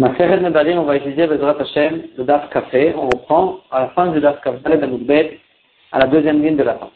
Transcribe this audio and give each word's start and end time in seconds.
On 0.00 0.84
va 0.84 0.96
étudier 0.96 1.26
Bezrat 1.26 1.56
Hashem, 1.58 2.02
le 2.16 2.22
Daf 2.22 2.48
Café. 2.50 2.94
On 2.96 3.06
reprend 3.06 3.58
à 3.72 3.80
la 3.80 3.88
fin 3.88 4.12
du 4.12 4.20
Daf 4.20 4.40
Café, 4.42 4.60
à 5.90 5.98
la 5.98 6.06
deuxième 6.06 6.40
ligne 6.40 6.56
de 6.56 6.62
la 6.62 6.74
fin. 6.74 6.90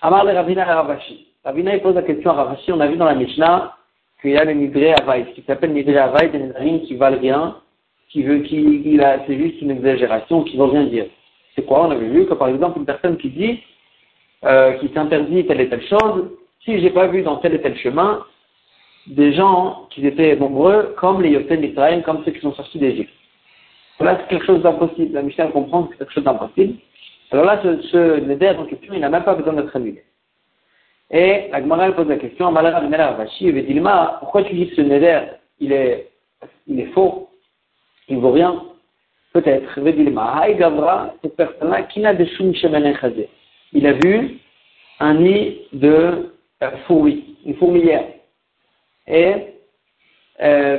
Amar 0.00 0.24
le 0.24 0.32
Ravina 0.32 0.64
Ravashi. 0.64 1.26
Ravina, 1.44 1.74
il 1.74 1.82
pose 1.82 1.94
la 1.94 2.02
question 2.02 2.30
à 2.30 2.34
Ravashi. 2.34 2.72
On 2.72 2.80
a 2.80 2.86
vu 2.86 2.96
dans 2.96 3.04
la 3.04 3.14
Mishnah 3.14 3.74
qu'il 4.22 4.30
y 4.30 4.38
a 4.38 4.46
le 4.46 4.52
Nidré 4.52 4.94
Avaïd, 4.94 5.34
qui 5.34 5.42
s'appelle 5.42 5.74
Nidré 5.74 5.98
Avaïd, 5.98 6.32
des 6.32 6.38
Nedarim 6.38 6.80
qui 6.84 6.96
valent 6.96 7.20
rien, 7.20 7.56
qui 8.08 8.22
veut, 8.22 8.38
qui, 8.38 8.56
il 8.56 9.20
c'est 9.26 9.36
juste 9.36 9.60
une 9.60 9.72
exagération, 9.72 10.42
qui 10.42 10.56
ne 10.56 10.64
veut 10.64 10.70
rien 10.70 10.84
dire. 10.84 11.06
C'est 11.54 11.66
quoi? 11.66 11.86
On 11.86 11.90
avait 11.90 12.08
vu 12.08 12.26
que 12.26 12.32
par 12.32 12.48
exemple, 12.48 12.78
une 12.78 12.86
personne 12.86 13.18
qui 13.18 13.28
dit, 13.28 13.62
euh, 14.44 14.72
qui 14.78 14.88
s'interdit 14.94 15.46
telle 15.46 15.60
et 15.60 15.68
telle 15.68 15.86
chose, 15.86 16.30
si 16.64 16.80
j'ai 16.80 16.90
pas 16.90 17.08
vu 17.08 17.22
dans 17.22 17.36
tel 17.36 17.52
et 17.52 17.60
tel 17.60 17.76
chemin, 17.76 18.24
des 19.06 19.32
gens 19.32 19.86
qui 19.90 20.06
étaient 20.06 20.36
nombreux, 20.36 20.94
comme 20.98 21.22
les 21.22 21.30
Yoten 21.30 21.60
d'Israël, 21.60 22.02
comme 22.02 22.22
ceux 22.24 22.32
qui 22.32 22.40
sont 22.40 22.54
sortis 22.54 22.78
d'Égypte. 22.78 23.12
Là, 24.00 24.18
c'est 24.20 24.28
quelque 24.28 24.46
chose 24.46 24.62
d'impossible. 24.62 25.14
La 25.14 25.22
Mishnah 25.22 25.46
comprend 25.48 25.84
que 25.84 25.92
c'est 25.92 25.98
quelque 25.98 26.12
chose 26.12 26.24
d'impossible. 26.24 26.74
Alors 27.30 27.44
là, 27.44 27.60
ce, 27.62 27.80
ce 27.88 28.20
Neder 28.20 28.50
en 28.58 28.66
question, 28.66 28.94
il 28.94 29.00
n'a 29.00 29.08
même 29.08 29.24
pas 29.24 29.34
besoin 29.34 29.54
d'être 29.54 29.74
annulé. 29.74 30.04
Et 31.10 31.48
la 31.50 31.60
Gemara 31.60 31.92
pose 31.92 32.08
la 32.08 32.16
question, 32.16 32.52
pourquoi 34.20 34.42
tu 34.42 34.54
dis 34.54 34.68
que 34.68 34.76
ce 34.76 34.80
Neder, 34.80 35.20
il 35.60 35.72
est, 35.72 36.08
il 36.66 36.80
est 36.80 36.92
faux, 36.92 37.28
il 38.08 38.16
ne 38.16 38.20
vaut 38.20 38.32
rien 38.32 38.62
Peut-être. 39.32 39.78
Gavra, 40.58 41.14
cette 41.22 41.36
personne-là, 41.36 41.82
qui 41.82 42.00
n'a 42.00 42.14
de 42.14 42.24
Shum 42.24 42.54
Il 43.72 43.86
a 43.86 43.92
vu 43.92 44.38
un 44.98 45.14
nid 45.14 45.58
de 45.74 46.32
euh, 46.62 46.70
fourmi, 46.86 47.36
une 47.44 47.54
fourmilière. 47.56 48.04
Et 49.06 49.34
euh, 50.42 50.78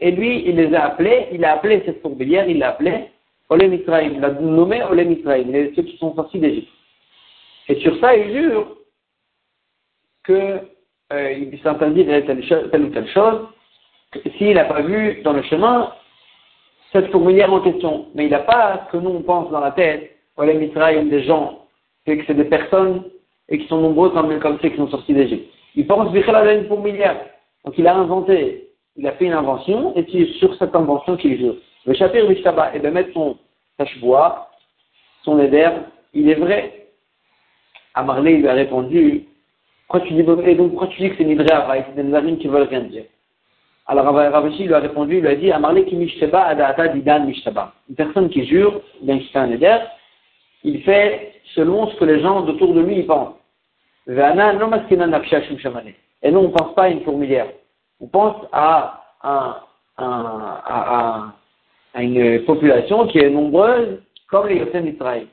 et 0.00 0.10
lui, 0.12 0.48
il 0.48 0.56
les 0.56 0.74
a 0.74 0.84
appelés, 0.86 1.26
il 1.32 1.44
a 1.44 1.52
appelé 1.52 1.82
cette 1.84 2.00
fourmilière, 2.00 2.48
il 2.48 2.58
l'a 2.58 2.70
appelé 2.70 3.10
Olem 3.50 3.74
Israël, 3.74 4.12
il 4.14 4.20
l'a 4.20 4.30
nommé 4.30 4.82
Olem 4.82 5.12
Israël, 5.12 5.72
ceux 5.76 5.82
qui 5.82 5.96
sont 5.98 6.14
sortis 6.14 6.38
d'Égypte. 6.38 6.70
Et 7.68 7.74
sur 7.76 7.98
ça, 8.00 8.16
il 8.16 8.32
jure 8.32 8.76
qu'il 10.24 10.62
euh, 11.12 11.56
s'interdit 11.62 12.04
de 12.04 12.20
telle, 12.20 12.70
telle 12.70 12.82
ou 12.82 12.90
telle 12.90 13.08
chose, 13.08 13.48
s'il 14.38 14.54
n'a 14.54 14.64
pas 14.64 14.80
vu 14.80 15.20
dans 15.22 15.34
le 15.34 15.42
chemin 15.42 15.92
cette 16.92 17.10
fourmilière 17.10 17.52
en 17.52 17.60
question. 17.60 18.06
Mais 18.14 18.24
il 18.24 18.30
n'a 18.30 18.40
pas 18.40 18.88
que 18.90 18.96
nous 18.96 19.10
on 19.10 19.22
pense 19.22 19.50
dans 19.50 19.60
la 19.60 19.72
tête, 19.72 20.16
Olem 20.36 20.62
Israël, 20.62 21.08
des 21.08 21.24
gens, 21.24 21.66
que 22.06 22.24
c'est 22.26 22.34
des 22.34 22.44
personnes 22.44 23.04
et 23.48 23.58
qui 23.58 23.66
sont 23.66 23.80
nombreux 23.80 24.10
comme, 24.10 24.38
comme 24.40 24.58
ceux 24.60 24.70
qui 24.70 24.76
sont 24.76 24.88
sortis 24.88 25.12
d'Égypte. 25.12 25.52
Il 25.76 25.86
pense 25.86 26.10
Bichel 26.10 26.58
une 26.58 26.68
fourmilière. 26.68 27.20
Donc 27.64 27.74
il 27.76 27.86
a 27.86 27.94
inventé, 27.94 28.70
il 28.96 29.06
a 29.06 29.12
fait 29.12 29.26
une 29.26 29.34
invention, 29.34 29.94
et 29.94 30.06
c'est 30.10 30.26
sur 30.38 30.54
cette 30.56 30.74
invention 30.74 31.16
qu'il 31.16 31.38
joue. 31.38 31.56
Le 31.84 31.94
chapitre 31.94 32.28
Mishtaba, 32.28 32.74
et 32.74 32.80
de 32.80 32.88
mettre 32.88 33.12
son 33.12 33.36
bois, 34.00 34.48
son 35.22 35.38
éder, 35.38 35.68
il 36.14 36.30
est 36.30 36.34
vrai. 36.34 36.88
Amarlé 37.94 38.38
lui 38.38 38.48
a 38.48 38.54
répondu, 38.54 39.24
pourquoi 39.86 40.06
tu 40.06 40.14
dis, 40.14 40.20
et 40.20 40.54
donc 40.54 40.70
pourquoi 40.70 40.88
tu 40.88 41.02
dis 41.02 41.10
que 41.10 41.16
c'est 41.18 41.24
Nidré 41.24 41.50
Avaï, 41.50 41.84
c'est 41.86 42.02
des 42.02 42.08
narines 42.08 42.38
qui 42.38 42.48
veulent 42.48 42.68
rien 42.68 42.80
dire. 42.80 43.04
Alors 43.86 44.06
Ravashi 44.06 44.64
lui 44.64 44.74
a 44.74 44.80
répondu, 44.80 45.18
il 45.18 45.20
lui 45.20 45.28
a 45.28 45.36
dit, 45.36 45.52
Amarlé 45.52 45.84
qui 45.84 45.94
mishtaba 45.94 46.44
adata 46.44 46.88
didan 46.88 47.24
mishtaba. 47.24 47.72
Une 47.88 47.94
personne 47.96 48.30
qui 48.30 48.46
jure, 48.46 48.80
bien 49.02 49.18
qu'il 49.18 49.28
fait 49.28 49.38
un 49.38 49.50
éder, 49.50 49.78
il 50.64 50.82
fait 50.82 51.34
selon 51.54 51.88
ce 51.88 51.96
que 51.96 52.04
les 52.04 52.20
gens 52.20 52.44
autour 52.46 52.74
de 52.74 52.80
lui 52.80 53.02
pensent. 53.02 53.35
Et 54.08 54.14
nous, 56.30 56.38
on 56.38 56.42
ne 56.42 56.48
pense 56.48 56.74
pas 56.74 56.84
à 56.84 56.88
une 56.88 57.02
fourmilière. 57.02 57.48
On 58.00 58.06
pense 58.06 58.36
à, 58.52 59.02
un, 59.22 59.56
à, 59.96 61.32
à, 61.94 62.02
une 62.02 62.44
population 62.44 63.06
qui 63.08 63.18
est 63.18 63.30
nombreuse, 63.30 64.00
comme 64.28 64.48
les 64.48 64.56
Yosen 64.56 64.84
d'Israël. 64.84 65.26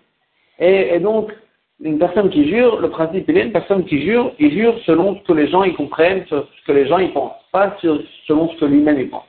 Et, 0.59 0.99
donc, 0.99 1.31
une 1.81 2.00
personne 2.00 2.29
qui 2.29 2.50
jure, 2.50 2.79
le 2.79 2.89
principe, 2.89 3.25
il 3.28 3.38
est 3.38 3.44
une 3.44 3.51
personne 3.51 3.84
qui 3.85 4.01
jure, 4.01 4.31
il 4.39 4.51
jure 4.51 4.75
selon 4.85 5.17
ce 5.17 5.23
que 5.23 5.34
les 5.34 5.50
gens 5.50 5.63
y 5.63 5.73
comprennent, 5.73 6.25
ce 6.29 6.44
que 6.66 6.72
les 6.72 6.88
gens 6.88 7.00
y 7.00 7.09
pensent, 7.09 7.34
pas 7.51 7.75
selon 7.79 8.50
ce 8.50 8.59
que 8.59 8.66
lui-même 8.66 9.00
y 9.00 9.05
pense. 9.05 9.25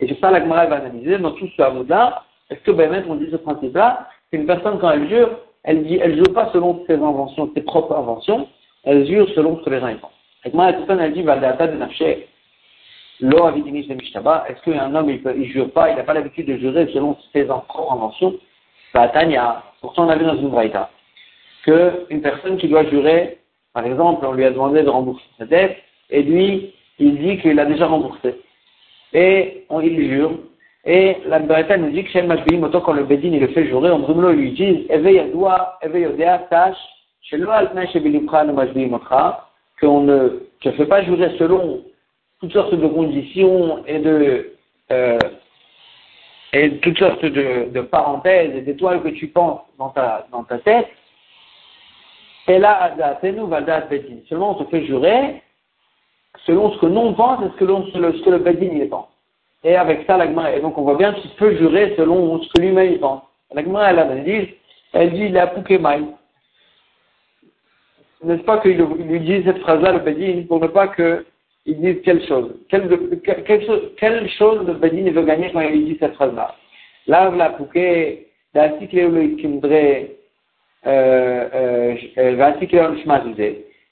Et 0.00 0.08
c'est 0.08 0.18
ça 0.18 0.30
la 0.30 0.40
Gemara 0.40 0.66
va 0.66 0.76
analyser 0.76 1.18
dans 1.18 1.32
tout 1.32 1.48
ce 1.56 1.62
hameau-là. 1.62 2.24
Est-ce 2.50 2.60
que 2.60 2.72
ben, 2.72 3.04
on 3.08 3.16
dit 3.16 3.28
ce 3.30 3.36
principe-là, 3.36 4.08
qu'une 4.30 4.46
personne, 4.46 4.78
quand 4.80 4.90
elle 4.90 5.08
jure, 5.08 5.38
elle 5.62 5.84
dit, 5.84 5.98
elle 6.02 6.16
jure 6.16 6.32
pas 6.32 6.50
selon 6.52 6.84
ses 6.86 6.94
inventions, 6.94 7.50
ses 7.54 7.62
propres 7.62 7.96
inventions, 7.96 8.48
elle 8.84 9.06
jure 9.06 9.28
selon 9.34 9.58
ce 9.58 9.64
que 9.64 9.70
les 9.70 9.80
gens 9.80 9.88
y 9.88 9.94
pensent. 9.96 10.10
Et 10.44 10.50
moi, 10.52 10.66
la 10.66 10.72
personne, 10.74 11.00
elle 11.00 11.12
dit, 11.12 11.20
est-ce 14.48 14.62
qu'un 14.64 14.94
homme, 14.94 15.10
il, 15.10 15.22
ne 15.24 15.44
jure 15.44 15.70
pas, 15.70 15.90
il 15.90 15.96
n'a 15.96 16.02
pas 16.02 16.14
l'habitude 16.14 16.46
de 16.46 16.56
jurer 16.56 16.88
selon 16.92 17.16
ses 17.32 17.44
propres 17.44 17.92
inventions? 17.92 18.34
Bah, 18.92 19.08
Tanya, 19.08 19.62
pourtant 19.80 20.06
on 20.06 20.10
a 20.10 20.16
vu 20.16 20.24
dans 20.24 20.36
une 20.36 20.48
braïta, 20.48 20.90
qu'une 21.64 22.20
personne 22.20 22.58
qui 22.58 22.68
doit 22.68 22.84
jurer, 22.86 23.38
par 23.72 23.86
exemple, 23.86 24.26
on 24.26 24.32
lui 24.32 24.44
a 24.44 24.50
demandé 24.50 24.82
de 24.82 24.88
rembourser 24.88 25.24
sa 25.38 25.46
dette, 25.46 25.76
et 26.10 26.22
lui, 26.22 26.74
il 26.98 27.18
dit 27.18 27.38
qu'il 27.38 27.58
a 27.58 27.64
déjà 27.64 27.86
remboursé. 27.86 28.40
Et 29.12 29.64
on, 29.70 29.80
il 29.80 30.08
jure, 30.08 30.32
et 30.84 31.18
la 31.26 31.38
braïta 31.38 31.76
nous 31.76 31.90
dit 31.90 32.04
que 32.04 32.18
le 32.18 32.64
autant 32.64 32.80
quand 32.80 32.92
le 32.92 33.04
Bédin 33.04 33.30
il 33.32 33.40
le 33.40 33.48
fait 33.48 33.66
jurer, 33.66 33.90
on 33.92 34.30
lui 34.30 34.50
dit, 34.50 34.86
à 34.90 34.98
doigt, 35.28 35.78
éveille 35.82 36.06
au 36.06 36.16
tâche, 36.50 36.76
qu'on 39.80 40.00
ne 40.02 40.28
te 40.60 40.70
fait 40.72 40.86
pas 40.86 41.02
jurer 41.02 41.36
selon 41.38 41.84
toutes 42.40 42.52
sortes 42.52 42.74
de 42.74 42.86
conditions 42.86 43.84
et 43.86 43.98
de 43.98 44.52
euh, 44.90 45.18
et 46.52 46.78
toutes 46.78 46.98
sortes 46.98 47.24
de, 47.24 47.80
parenthèses 47.80 48.54
et 48.54 48.60
d'étoiles 48.60 49.02
que 49.02 49.08
tu 49.08 49.28
penses 49.28 49.60
dans 49.78 49.88
ta, 49.88 50.26
dans 50.30 50.44
ta 50.44 50.58
tête, 50.58 50.88
et 52.46 52.58
là, 52.58 52.94
seulement 53.22 54.50
on 54.50 54.64
te 54.64 54.70
fait 54.70 54.84
jurer 54.84 55.42
selon 56.44 56.72
ce 56.72 56.78
que 56.78 56.86
nous 56.86 57.00
on 57.00 57.14
pense 57.14 57.40
et 57.42 57.50
ce 57.52 57.64
que, 57.64 58.18
ce 58.18 58.24
que 58.24 58.30
le 58.30 58.38
Bedin 58.38 58.86
pense. 58.90 59.08
Et 59.64 59.76
avec 59.76 60.04
ça, 60.06 60.16
l'agma, 60.16 60.52
et 60.52 60.60
donc 60.60 60.76
on 60.76 60.82
voit 60.82 60.96
bien 60.96 61.14
qu'il 61.14 61.30
peut 61.32 61.56
jurer 61.56 61.94
selon 61.96 62.42
ce 62.42 62.48
que 62.52 62.60
lui-même 62.60 62.98
pense. 62.98 63.22
L'agma, 63.54 63.90
elle, 63.90 63.98
elle 63.98 64.24
dit, 64.24 64.54
elle 64.92 65.12
dit, 65.12 65.26
il 65.26 65.38
a 65.38 65.46
Poukémaï 65.46 66.04
n'est-ce 68.24 68.42
pas 68.42 68.58
qu'il 68.58 68.76
lui 68.76 69.20
dise 69.20 69.44
cette 69.44 69.58
phrase-là, 69.58 69.92
le 69.92 70.00
Bedin, 70.00 70.44
pour 70.48 70.60
ne 70.60 70.68
pas 70.68 70.88
qu'il 70.88 71.24
dise 71.66 72.00
quelle 72.04 72.24
chose? 72.26 72.54
Quelle, 72.68 72.88
quelle, 73.44 74.28
chose 74.30 74.66
le 74.66 74.74
Bedin 74.74 75.10
veut 75.10 75.24
gagner 75.24 75.50
quand 75.52 75.60
il 75.60 75.84
dit 75.84 75.96
cette 75.98 76.14
phrase-là? 76.14 76.54
Là, 77.06 77.30
la 77.30 77.50
pouquet, 77.50 78.26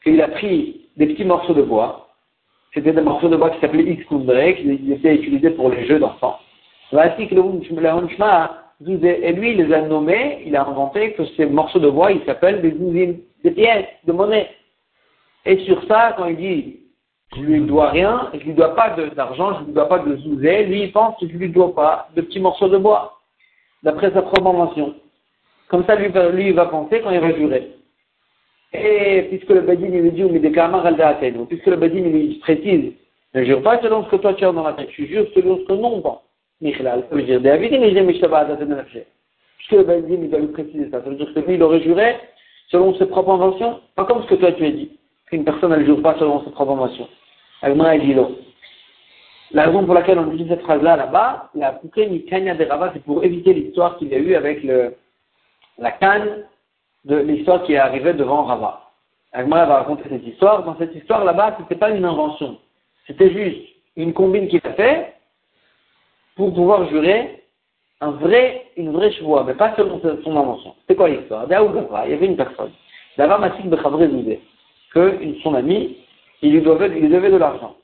qu'il 0.04 0.20
a 0.20 0.28
pris 0.28 0.88
des 0.96 1.06
petits 1.06 1.24
morceaux 1.24 1.54
de 1.54 1.62
bois, 1.62 2.08
c'était 2.72 2.92
des 2.92 3.00
morceaux 3.00 3.28
de 3.28 3.36
bois 3.36 3.50
qui 3.50 3.60
s'appelaient 3.60 3.92
X 3.92 4.04
qui 4.06 4.92
étaient 4.92 5.14
utilisés 5.14 5.50
pour 5.50 5.70
les 5.70 5.86
jeux 5.86 5.98
d'enfants. 5.98 6.38
Et 6.92 6.96
lui, 9.32 9.52
il 9.52 9.58
les 9.58 9.74
a 9.74 9.82
nommés, 9.82 10.42
il 10.46 10.56
a 10.56 10.66
inventé 10.66 11.12
que 11.12 11.26
ces 11.36 11.44
morceaux 11.46 11.80
de 11.80 11.90
bois, 11.90 12.12
ils 12.12 12.24
s'appellent 12.24 12.62
des 12.62 12.70
usines, 12.70 13.18
des 13.44 13.50
pièces, 13.50 13.86
de 14.04 14.12
monnaie. 14.12 14.50
Et 15.46 15.58
sur 15.64 15.82
ça, 15.86 16.14
quand 16.16 16.26
il 16.26 16.36
dit, 16.36 16.80
je 17.36 17.40
lui 17.40 17.60
dois 17.60 17.90
rien, 17.90 18.30
je 18.34 18.40
lui 18.40 18.54
dois 18.54 18.74
pas 18.74 18.90
d'argent, 19.14 19.60
je 19.60 19.64
lui 19.66 19.72
dois 19.72 19.88
pas 19.88 20.00
de 20.00 20.16
zouzé, 20.16 20.64
lui, 20.64 20.82
il 20.84 20.92
pense 20.92 21.18
que 21.18 21.28
je 21.28 21.36
lui 21.36 21.48
dois 21.48 21.74
pas 21.74 22.08
de 22.14 22.22
petits 22.22 22.40
morceaux 22.40 22.68
de 22.68 22.78
bois. 22.78 23.18
D'après 23.82 24.10
sa 24.12 24.22
propre 24.22 24.48
invention. 24.48 24.94
Comme 25.68 25.84
ça, 25.86 25.94
lui, 25.94 26.08
lui, 26.32 26.48
il 26.48 26.54
va 26.54 26.66
penser 26.66 27.00
quand 27.00 27.10
il 27.10 27.20
va 27.20 27.34
jurer. 27.34 27.76
Et 28.72 29.22
puisque 29.30 29.48
le 29.48 29.62
Badin, 29.62 29.86
il 29.86 30.00
lui 30.00 30.12
dit, 30.12 30.22
mais 30.24 30.38
des 30.38 30.50
puisque 30.50 31.66
le 31.66 31.76
Badin, 31.76 31.96
il 31.96 32.12
lui 32.12 32.34
précise, 32.40 32.92
ne 33.34 33.44
jure 33.44 33.62
pas 33.62 33.80
selon 33.80 34.04
ce 34.04 34.10
que 34.10 34.16
toi 34.16 34.34
tu 34.34 34.44
as 34.44 34.52
dans 34.52 34.62
la 34.62 34.74
tête, 34.74 34.88
tu 34.88 35.06
jures 35.06 35.26
selon 35.34 35.58
ce 35.58 35.64
que 35.64 35.72
non 35.72 35.94
on 35.94 36.00
pense. 36.02 36.20
Michlal, 36.60 37.06
ça 37.08 37.16
veut 37.16 37.22
dire 37.22 37.40
David, 37.40 37.72
mais 37.72 37.92
j'ai 37.92 38.02
Mishtaba 38.02 38.44
Puisque 38.44 39.72
le 39.72 39.84
Benzim, 39.84 40.22
il 40.22 40.30
doit 40.30 40.40
lui 40.40 40.48
préciser 40.48 40.90
ça. 40.90 41.02
Ça 41.02 41.08
veut 41.08 41.16
dire 41.16 41.32
que 41.32 41.40
lui, 41.40 41.54
il 41.54 41.62
aurait 41.62 41.80
juré 41.80 42.16
selon 42.70 42.94
ses 42.94 43.06
propres 43.06 43.32
inventions, 43.32 43.80
pas 43.96 44.04
comme 44.04 44.22
ce 44.22 44.28
que 44.28 44.34
toi 44.36 44.52
tu 44.52 44.64
as 44.64 44.70
dit. 44.70 44.90
Qu'une 45.26 45.44
personne, 45.44 45.70
ne 45.70 45.84
jure 45.84 46.02
pas 46.02 46.18
selon 46.18 46.44
ses 46.44 46.50
propres 46.50 46.72
inventions. 46.72 47.08
Agma 47.62 47.96
dit 47.98 48.16
La 49.52 49.66
raison 49.66 49.84
pour 49.84 49.94
laquelle 49.94 50.18
on 50.18 50.26
dit 50.26 50.46
cette 50.48 50.62
phrase-là, 50.62 50.96
là-bas, 50.96 51.50
la 51.54 51.80
ni 51.96 52.24
Kanya 52.24 52.56
c'est 52.56 53.04
pour 53.04 53.22
éviter 53.22 53.52
l'histoire 53.52 53.96
qu'il 53.98 54.08
y 54.08 54.14
a 54.14 54.18
eu 54.18 54.34
avec 54.34 54.62
le, 54.64 54.96
la 55.78 55.92
canne 55.92 56.44
de 57.04 57.16
l'histoire 57.16 57.62
qui 57.64 57.74
est 57.74 57.78
arrivée 57.78 58.14
devant 58.14 58.44
Rava. 58.44 58.90
Agma 59.32 59.66
va 59.66 59.78
raconter 59.78 60.04
cette 60.08 60.26
histoire. 60.26 60.64
Dans 60.64 60.76
cette 60.78 60.94
histoire 60.94 61.24
là-bas, 61.24 61.56
c'était 61.58 61.78
pas 61.78 61.90
une 61.90 62.04
invention. 62.04 62.58
C'était 63.06 63.30
juste 63.30 63.68
une 63.96 64.12
combine 64.12 64.48
qu'il 64.48 64.60
a 64.64 64.72
fait 64.72 65.14
pour 66.34 66.52
pouvoir 66.54 66.88
jurer 66.88 67.39
un 68.00 68.10
vrai, 68.12 68.66
une 68.76 68.92
vraie 68.92 69.12
chevoie, 69.12 69.44
mais 69.44 69.54
pas 69.54 69.74
selon 69.76 70.00
son 70.00 70.36
invention. 70.36 70.74
C'est 70.88 70.96
quoi 70.96 71.08
l'histoire? 71.08 71.44
Il 71.46 72.10
y 72.10 72.14
avait 72.14 72.26
une 72.26 72.36
personne, 72.36 72.72
Dava 73.18 73.38
Masik 73.38 73.66
Bechabre 73.66 73.98
que 74.94 75.18
son 75.42 75.54
ami, 75.54 75.96
il 76.42 76.52
lui 76.52 76.62
devait, 76.62 76.88
il 76.88 77.02
lui 77.02 77.08
devait 77.08 77.30
de 77.30 77.36
l'argent. 77.36 77.76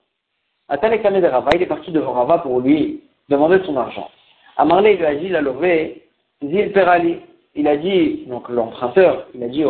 Atalekane 0.69 1.21
de 1.21 1.27
Rava, 1.27 1.51
il 1.55 1.63
est 1.63 1.67
parti 1.67 1.93
devant 1.93 2.13
Rava 2.13 2.39
pour 2.39 2.61
lui 2.61 3.03
demander 3.29 3.61
son 3.65 3.77
argent. 3.77 4.11
Amarle 4.57 4.89
lui 4.89 5.05
a 5.05 5.15
dit, 5.15 5.27
il 5.27 5.37
a 5.37 5.41
levé, 5.41 6.03
Zil 6.43 6.73
Perali. 6.73 7.19
Il 7.55 7.69
a 7.69 7.77
dit, 7.77 8.25
donc 8.27 8.49
l'emprunteur, 8.49 9.27
il 9.35 9.43
a 9.43 9.49
dit, 9.49 9.65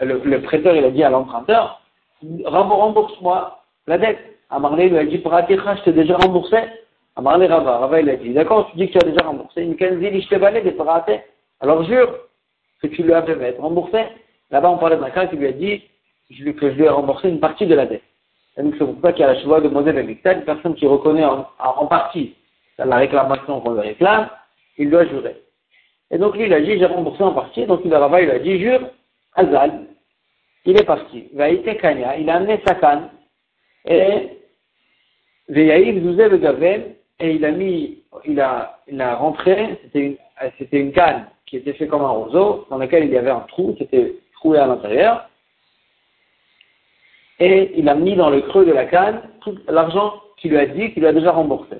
le, 0.00 0.42
prêteur, 0.42 0.76
il 0.76 0.84
a 0.84 0.90
dit 0.90 1.02
à 1.02 1.10
l'emprunteur, 1.10 1.80
rembourse-moi 2.44 3.58
la 3.86 3.98
dette. 3.98 4.18
Amarle 4.50 4.82
lui 4.82 4.98
a 4.98 5.04
dit, 5.04 5.18
Praticha, 5.18 5.76
je 5.76 5.82
t'ai 5.82 5.92
déjà 5.92 6.16
remboursé. 6.16 6.56
Amarle 7.16 7.44
Rava, 7.44 7.78
Rava 7.78 8.00
il 8.00 8.10
a 8.10 8.16
dit, 8.16 8.32
d'accord, 8.32 8.70
tu 8.70 8.76
dis 8.76 8.90
que 8.90 8.98
tu 8.98 9.06
as 9.06 9.10
déjà 9.10 9.26
remboursé. 9.26 9.62
Une 9.62 9.76
quinzaine, 9.76 10.20
je 10.20 10.28
t'ai 10.28 10.36
valé 10.36 10.62
des 10.62 10.74
Alors 11.60 11.84
jure 11.84 12.14
que 12.80 12.86
tu 12.86 13.02
lui 13.02 13.12
as 13.12 13.22
fait 13.22 13.56
remboursé. 13.58 14.04
Là-bas, 14.50 14.70
on 14.70 14.78
parlait 14.78 14.96
d'un 14.96 15.10
cas 15.10 15.26
qui 15.26 15.36
lui 15.36 15.46
a 15.46 15.52
dit, 15.52 15.82
que 16.28 16.70
je 16.70 16.76
lui 16.76 16.84
ai 16.84 16.88
remboursé 16.88 17.28
une 17.28 17.40
partie 17.40 17.66
de 17.66 17.74
la 17.74 17.86
dette. 17.86 18.02
Et 18.56 18.62
donc, 18.62 18.74
c'est 18.78 18.84
pour 18.84 18.96
ça 19.02 19.12
qu'il 19.12 19.22
y 19.22 19.24
a 19.24 19.34
la 19.34 19.40
cheval 19.40 19.62
de 19.62 19.68
Moselle 19.68 19.98
et 19.98 20.30
une 20.30 20.44
personne 20.44 20.74
qui 20.74 20.86
reconnaît 20.86 21.24
en, 21.24 21.46
en 21.58 21.86
partie 21.86 22.34
la 22.78 22.96
réclamation 22.96 23.60
qu'on 23.60 23.74
lui 23.74 23.80
réclame, 23.80 24.28
il 24.78 24.90
doit 24.90 25.06
jurer. 25.06 25.36
Et 26.10 26.18
donc, 26.18 26.36
lui, 26.36 26.44
il 26.44 26.52
a 26.52 26.60
dit, 26.60 26.78
j'ai 26.78 26.86
remboursé 26.86 27.22
en 27.22 27.32
partie, 27.32 27.66
donc 27.66 27.80
il 27.84 27.94
a, 27.94 28.20
il 28.20 28.30
a 28.30 28.38
dit, 28.38 28.58
jure, 28.58 28.80
Azal, 29.34 29.86
il 30.64 30.76
est 30.76 30.84
parti. 30.84 31.28
Il 31.32 31.40
a 31.40 32.34
amené 32.34 32.60
sa 32.66 32.74
canne, 32.74 33.10
et, 33.86 34.28
et 37.22 37.36
il 37.36 37.44
a 37.44 37.52
mis, 37.52 38.02
il 38.24 38.40
a, 38.40 38.80
il 38.88 39.00
a 39.00 39.14
rentré, 39.14 39.78
c'était 39.84 40.00
une, 40.00 40.16
c'était 40.58 40.90
canne 40.90 41.26
qui 41.46 41.56
était 41.56 41.72
faite 41.74 41.88
comme 41.88 42.02
un 42.02 42.08
roseau, 42.08 42.66
dans 42.68 42.78
laquelle 42.78 43.04
il 43.04 43.12
y 43.12 43.16
avait 43.16 43.30
un 43.30 43.46
trou, 43.46 43.74
qui 43.74 43.84
était 43.84 44.16
troué 44.34 44.58
à 44.58 44.66
l'intérieur, 44.66 45.28
et 47.38 47.72
il 47.76 47.88
a 47.88 47.94
mis 47.94 48.16
dans 48.16 48.28
le 48.28 48.40
creux 48.40 48.66
de 48.66 48.72
la 48.72 48.86
canne 48.86 49.22
tout 49.40 49.56
l'argent 49.68 50.14
qu'il 50.36 50.50
lui 50.50 50.58
a 50.58 50.66
dit, 50.66 50.92
qu'il 50.92 51.02
lui 51.02 51.08
a 51.08 51.12
déjà 51.12 51.30
remboursé. 51.30 51.76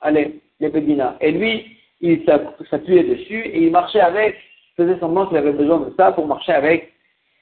allez, 0.00 0.40
les 0.60 0.68
Bedina. 0.68 1.16
Et 1.20 1.32
lui, 1.32 1.76
il 2.00 2.24
s'appuyait 2.70 3.02
dessus 3.02 3.40
et 3.40 3.64
il 3.64 3.72
marchait 3.72 4.00
avec, 4.00 4.36
faisait 4.76 4.98
semblant 5.00 5.26
qu'il 5.26 5.38
avait 5.38 5.52
besoin 5.52 5.80
de 5.80 5.92
ça 5.96 6.12
pour 6.12 6.28
marcher 6.28 6.52
avec 6.52 6.92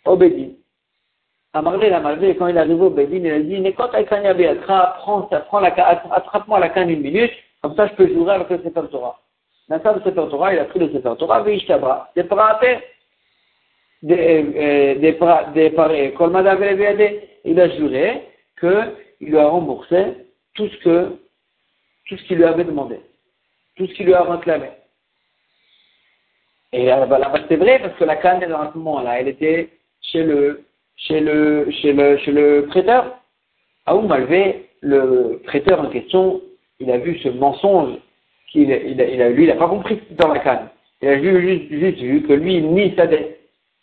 Bedin. 0.06 0.53
Amarvé, 1.54 1.88
il 1.88 1.93
a 1.93 2.00
malvé, 2.00 2.34
quand 2.37 2.46
il 2.46 2.56
est 2.56 2.60
arrivé 2.60 2.81
au 2.81 2.88
Bedin, 2.88 3.16
il 3.16 3.31
a 3.31 3.38
dit, 3.40 3.60
prends, 4.62 5.22
prends 5.22 5.60
la, 5.60 5.69
attrape-moi 5.69 6.58
la 6.58 6.70
canne 6.70 6.88
une 6.88 7.02
minute, 7.02 7.31
comme 7.60 7.76
ça 7.76 7.88
je 7.88 7.94
peux 7.94 8.08
jouer 8.08 8.32
avec 8.32 8.49
le 8.49 8.56
Sefer 8.58 8.88
Torah. 8.90 9.20
Dans 9.69 9.76
le 9.76 10.00
Sefer 10.00 10.31
Torah, 10.31 10.54
il 10.54 10.60
a 10.60 10.64
pris 10.64 10.78
le 10.78 10.88
Sefer 10.88 11.12
Torah, 11.19 11.43
Veishtabra, 11.43 12.10
des 12.16 12.25
des 14.02 15.12
il 17.44 17.60
a 17.60 17.69
juré 17.70 18.28
qu'il 18.58 18.93
lui 19.20 19.38
a 19.38 19.46
remboursé 19.46 20.16
tout 20.55 20.69
ce 20.69 22.16
qu'il 22.26 22.38
lui 22.38 22.44
avait 22.44 22.64
demandé, 22.64 23.00
tout 23.76 23.87
ce 23.87 23.93
qu'il 23.93 24.06
lui 24.06 24.14
a 24.14 24.22
réclamé. 24.22 24.70
Et 26.72 26.87
là, 26.87 27.06
c'est 27.48 27.56
vrai 27.56 27.78
parce 27.78 27.94
que 27.96 28.05
la 28.05 28.16
canne 28.16 28.40
moment-là, 28.75 29.20
elle 29.20 29.28
était 29.28 29.69
chez 30.00 30.22
le 30.22 30.64
chez 31.06 31.20
le 31.20 31.70
chez 31.70 31.93
le 31.93 32.16
chez 32.19 32.32
le 32.32 32.66
prêteur. 32.69 33.19
Aoum 33.87 34.06
Malvé, 34.06 34.69
le 34.81 35.40
prêteur 35.44 35.81
en 35.81 35.88
question, 35.88 36.40
il 36.78 36.90
a 36.90 36.99
vu 36.99 37.19
ce 37.19 37.28
mensonge 37.28 37.96
qu'il 38.50 38.70
il 38.70 39.00
il 39.00 39.22
a, 39.22 39.31
lui, 39.31 39.44
il 39.44 39.49
n'a 39.49 39.56
pas 39.56 39.69
compris 39.69 40.00
dans 40.12 40.28
la 40.28 40.40
canne. 40.40 40.69
Il 41.00 41.08
a 41.08 41.20
juste, 41.20 41.70
juste 41.70 41.99
vu 41.99 42.22
que 42.22 42.32
lui, 42.32 42.56
il 42.56 42.69
nie 42.69 42.94
sa 42.96 43.06
dette 43.06 43.40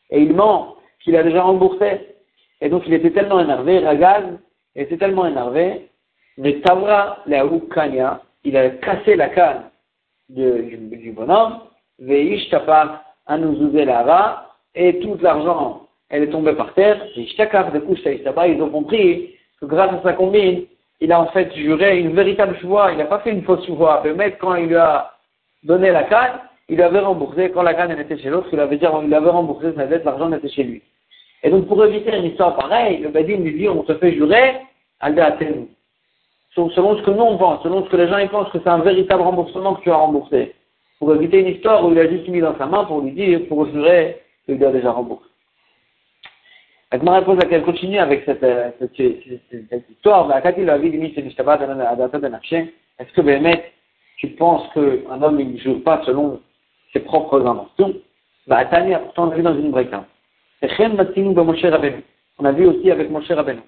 et 0.10 0.22
il 0.22 0.34
ment 0.34 0.76
qu'il 1.04 1.16
a 1.16 1.24
déjà 1.24 1.44
remboursé. 1.44 2.02
Et 2.62 2.70
donc 2.70 2.84
il 2.88 2.94
était 2.94 3.12
tellement 3.12 3.40
énervé, 3.40 3.80
Ragaz 3.80 4.24
était 4.76 4.98
tellement 4.98 5.26
énervé, 5.26 5.90
mais 6.38 6.60
Tavra, 6.62 7.24
Kanya, 7.74 8.22
il 8.44 8.58
a 8.58 8.70
cassé 8.70 9.16
la 9.16 9.30
canne 9.30 9.64
du, 10.30 10.78
du, 10.78 11.12
bonhomme, 11.12 11.60
Veish 12.00 12.50
Lara, 12.52 13.04
et 14.76 15.00
tout 15.00 15.18
l'argent, 15.22 15.88
elle 16.10 16.24
est 16.24 16.30
tombée 16.30 16.54
par 16.54 16.74
terre, 16.74 17.06
ils 17.16 18.62
ont 18.62 18.70
compris 18.70 19.36
que 19.60 19.66
grâce 19.66 19.94
à 19.94 20.02
sa 20.02 20.14
combine, 20.14 20.66
il 21.02 21.12
a 21.12 21.22
en 21.22 21.28
fait 21.28 21.54
juré 21.56 22.00
une 22.00 22.14
véritable 22.14 22.58
choix, 22.60 22.92
il 22.92 22.98
n'a 22.98 23.06
pas 23.06 23.20
fait 23.20 23.32
une 23.32 23.44
fausse 23.44 23.66
choix. 23.66 24.02
Le 24.04 24.16
mec, 24.16 24.38
quand 24.40 24.56
il 24.56 24.68
lui 24.68 24.76
a 24.76 25.12
donné 25.64 25.92
la 25.92 26.04
canne, 26.04 26.40
il 26.68 26.82
avait 26.82 27.00
remboursé, 27.00 27.52
quand 27.52 27.64
la 27.64 27.74
canne 27.74 27.98
était 27.98 28.18
chez 28.18 28.30
l'autre, 28.30 28.50
il 28.52 28.60
avait, 28.60 28.78
dit, 28.78 28.86
avait 28.86 29.30
remboursé 29.30 29.74
sa 29.76 29.86
dette, 29.86 30.06
l'argent 30.06 30.32
était 30.34 30.50
chez 30.50 30.64
lui. 30.64 30.82
Et 31.44 31.50
donc, 31.50 31.68
pour 31.68 31.84
éviter 31.86 32.16
une 32.16 32.26
histoire 32.26 32.56
pareille, 32.56 32.98
le 32.98 33.10
Badin 33.10 33.38
lui 33.38 33.54
dit, 33.54 33.70
on 33.70 33.84
te 33.84 33.94
fait 33.96 34.14
jurer, 34.14 34.56
Aldeatenu. 35.00 35.68
Selon 36.54 36.98
ce 36.98 37.04
que 37.04 37.12
nous 37.12 37.22
on 37.22 37.38
pense, 37.38 37.64
selon 37.64 37.86
ce 37.86 37.90
que 37.90 37.96
les 37.96 38.10
gens 38.10 38.18
ils 38.18 38.28
pensent 38.28 38.52
que 38.52 38.60
c'est 38.62 38.70
un 38.70 38.80
véritable 38.80 39.22
remboursement 39.22 39.76
que 39.76 39.84
tu 39.84 39.92
as 39.92 39.96
remboursé. 39.96 40.54
Pour 41.00 41.16
éviter 41.16 41.40
une 41.40 41.48
histoire 41.48 41.86
où 41.86 41.92
il 41.94 42.00
a 42.00 42.10
juste 42.10 42.28
mis 42.28 42.42
dans 42.42 42.58
sa 42.58 42.66
main 42.66 42.84
pour 42.84 43.00
lui 43.00 43.12
dire, 43.12 43.48
pour 43.48 43.66
jurer 43.68 44.22
qu'il 44.46 44.64
a 44.66 44.72
déjà 44.72 44.92
remboursé. 44.92 45.29
Agmara 46.92 47.22
pose 47.22 47.38
qu'elle 47.48 47.64
continue 47.64 48.00
avec 48.00 48.24
cette, 48.26 48.42
euh, 48.44 48.72
cette, 48.80 48.96
cette, 49.70 49.90
histoire. 49.90 50.30
Est-ce 53.00 53.14
que 53.14 53.22
Bémet, 53.22 53.72
tu 54.18 54.30
penses 54.30 54.68
qu'un 54.74 55.22
homme 55.22 55.38
ne 55.38 55.58
joue 55.58 55.80
pas 55.82 56.02
selon 56.06 56.42
ses 56.92 57.02
propres 57.02 57.46
inventions, 57.46 57.94
bah, 58.48 58.66
Tania, 58.66 59.00
pourtant 59.00 59.28
on 59.28 59.32
a 59.32 59.36
vu 59.36 59.44
dans 59.44 59.56
une 59.56 59.70
break. 59.70 59.90
On 62.40 62.46
a 62.46 62.52
vu 62.52 62.66
aussi 62.66 62.90
avec 62.90 63.12
Moshe 63.12 63.30
Rabbeinu. 63.30 63.62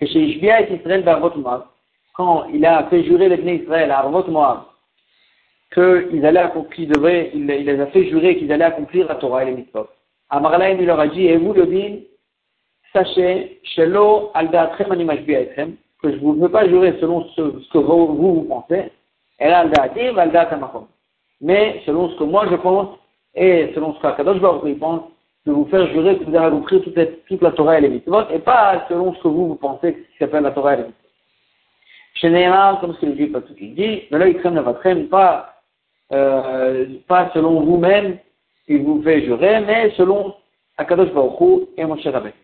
Que 0.00 0.06
chez 0.06 0.20
Ishbia 0.20 0.62
et 0.62 0.74
Israël 0.74 1.04
d'Arvot 1.04 1.36
Moab, 1.36 1.66
quand 2.14 2.46
il 2.52 2.64
a 2.64 2.84
fait 2.84 3.04
jurer 3.04 3.28
les 3.28 3.36
Bnei 3.36 3.56
Israël 3.56 3.90
à 3.90 3.98
Arvot 3.98 4.24
Moab, 4.28 4.62
qu'ils 5.74 6.24
allaient 6.24 6.40
accomplir, 6.40 6.88
il, 7.34 7.50
il, 7.50 7.66
les 7.66 7.80
a 7.80 7.86
fait 7.86 8.08
jurer 8.08 8.36
qu'ils 8.36 8.50
allaient 8.50 8.64
accomplir 8.64 9.06
la 9.08 9.16
Torah 9.16 9.42
et 9.42 9.46
les 9.46 9.56
mitzvot. 9.56 9.88
Amarlaim, 10.30 10.78
il 10.80 10.86
leur 10.86 11.00
a 11.00 11.08
dit, 11.08 11.26
et 11.26 11.36
vous 11.36 11.52
le 11.52 11.66
dites, 11.66 12.08
sachez, 12.92 13.60
Shelo 13.64 14.30
al 14.34 14.50
da'atrem 14.50 14.92
etrem, 15.10 15.76
que 16.02 16.10
je 16.10 16.16
ne 16.16 16.40
veux 16.40 16.50
pas 16.50 16.68
jurer 16.68 16.94
selon 17.00 17.24
ce, 17.36 17.42
que 17.72 17.78
vous, 17.78 18.06
vous, 18.16 18.42
pensez, 18.44 18.90
et 19.40 19.48
là 19.48 19.60
al 19.60 19.70
da'atim, 19.70 20.18
al 20.18 20.30
da'atamakom 20.30 20.86
mais 21.42 21.82
selon 21.84 22.08
ce 22.10 22.16
que 22.16 22.24
moi 22.24 22.46
je 22.48 22.54
pense, 22.56 22.96
et 23.34 23.72
selon 23.74 23.94
ce 23.94 24.00
qu'Akadosh 24.00 24.40
Baruch 24.40 24.78
pense, 24.78 25.02
de 25.44 25.52
vous 25.52 25.66
faire 25.66 25.86
jurer 25.88 26.16
que 26.18 26.24
vous 26.24 26.36
allez 26.36 26.50
compris 26.52 26.80
toute, 26.82 27.26
toute 27.26 27.42
la 27.42 27.50
Torah 27.50 27.78
et 27.78 27.80
les 27.80 27.88
mitzvot, 27.88 28.30
et 28.32 28.38
pas 28.38 28.86
selon 28.88 29.12
ce 29.14 29.22
que 29.22 29.28
vous, 29.28 29.48
vous 29.48 29.54
pensez 29.56 29.94
qui 29.94 30.18
s'appelle 30.18 30.44
la 30.44 30.52
Torah 30.52 30.74
et 30.74 30.76
les 30.76 30.82
mitzvot. 30.84 30.98
Chez 32.14 32.28
comme 32.80 32.94
ce 32.94 33.00
que 33.00 33.06
le 33.06 33.16
juif 33.16 33.36
il 33.60 33.74
dit, 33.74 34.02
ne 34.10 34.18
l'œil 34.18 34.36
crème 34.36 34.54
ne 34.54 35.04
pas, 35.06 35.54
euh, 36.12 36.86
pas 37.08 37.30
selon 37.34 37.60
vous-même, 37.60 38.18
il 38.68 38.82
vous 38.82 39.02
fait 39.02 39.22
jurer, 39.22 39.60
mais 39.60 39.90
selon 39.96 40.34
Akadosh 40.78 41.12
Baruch 41.12 41.68
et 41.76 41.84
Moshe 41.84 42.06
Rabbeinu. 42.06 42.41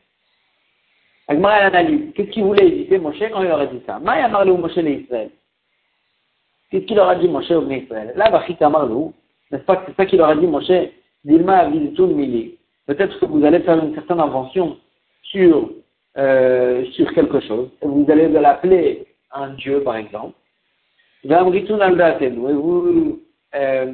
Agmara 1.29 1.67
analyse. 1.67 2.13
Qu'est-ce 2.15 2.31
qu'il 2.31 2.45
voulait 2.45 2.67
éviter 2.67 2.99
Moshe 2.99 3.23
quand 3.31 3.43
il 3.43 3.51
aurait 3.51 3.69
dit 3.69 3.83
ça 3.87 3.99
Maïa 3.99 4.29
Marlou 4.29 4.57
Moshe 4.57 4.77
l'Israël. 4.77 5.31
Qu'est-ce 6.71 6.85
qu'il 6.85 6.97
leur 6.97 7.09
a 7.09 7.17
dit 7.17 7.29
Moshe 7.29 7.51
au 7.51 7.71
Israël 7.71 8.13
Là, 8.17 8.31
Bachit 8.31 8.57
Amarlou, 8.61 9.13
n'est-ce 9.51 9.65
pas 9.65 9.77
que 9.77 9.87
c'est 9.87 9.97
ça 9.97 10.07
qu'il 10.07 10.19
leur 10.19 10.29
a 10.29 10.37
dit 10.37 10.47
Moshe 10.47 10.71
Dilma 11.25 11.69
Mili. 11.69 12.59
Peut-être 12.87 13.21
que 13.21 13.27
vous 13.27 13.45
allez 13.45 13.61
faire 13.61 13.83
une 13.83 13.95
certaine 13.95 14.21
invention 14.21 14.79
sur, 15.23 15.71
euh, 16.17 16.85
sur 16.93 17.13
quelque 17.13 17.41
chose, 17.41 17.69
vous 17.83 18.07
allez 18.09 18.29
l'appeler 18.29 19.07
un 19.33 19.51
Dieu, 19.51 19.83
par 19.83 19.97
exemple. 19.97 20.35
Euh, 23.55 23.93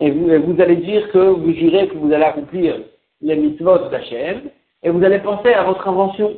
et 0.00 0.10
vous, 0.10 0.30
et 0.30 0.38
vous 0.38 0.60
allez 0.60 0.76
dire 0.76 1.10
que 1.12 1.18
vous 1.18 1.52
jurez 1.52 1.88
que 1.88 1.94
vous 1.94 2.12
allez 2.12 2.24
accomplir 2.24 2.80
les 3.20 3.36
mitzvot 3.36 3.88
d'Hachem, 3.90 4.50
et 4.84 4.90
vous 4.90 5.02
allez 5.02 5.18
penser 5.18 5.52
à 5.52 5.64
votre 5.64 5.88
invention. 5.88 6.36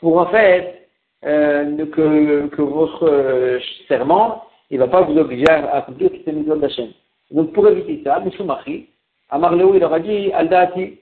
Pour 0.00 0.18
en 0.18 0.26
fait 0.26 0.88
euh, 1.24 1.86
que, 1.86 2.62
votre 2.62 3.04
euh, 3.04 3.60
serment, 3.88 4.44
il 4.70 4.78
ne 4.78 4.84
va 4.84 4.90
pas 4.90 5.02
vous 5.02 5.16
obliger 5.16 5.48
à 5.48 5.76
accomplir 5.76 6.10
toutes 6.10 6.26
les 6.26 6.32
missions 6.32 6.56
d'Hachem. 6.56 6.92
Donc 7.30 7.52
pour 7.52 7.68
éviter 7.68 8.02
ça, 8.04 8.22
M. 8.24 8.46
Machi, 8.46 8.88
à 9.28 9.38
Marléo, 9.38 9.74
il 9.74 9.84
aura 9.84 10.00
dit 10.00 10.32
Aldati. 10.32 10.98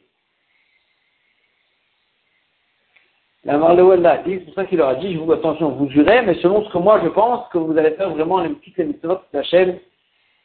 La 3.44 3.58
Marléo 3.58 3.92
Aldati, 3.92 4.38
c'est 4.38 4.44
pour 4.46 4.54
ça 4.54 4.64
qu'il 4.64 4.80
aura 4.80 4.94
dit, 4.96 5.14
je 5.14 5.18
vous 5.18 5.32
attention, 5.32 5.70
vous 5.70 5.88
jurez, 5.90 6.22
mais 6.22 6.34
selon 6.36 6.64
ce 6.64 6.72
que 6.72 6.78
moi 6.78 7.00
je 7.02 7.08
pense 7.08 7.48
que 7.50 7.58
vous 7.58 7.76
allez 7.76 7.92
faire 7.92 8.10
vraiment 8.10 8.40
les 8.40 8.50
petites 8.50 8.78
émissions 8.78 9.20
d'Hachem, 9.32 9.78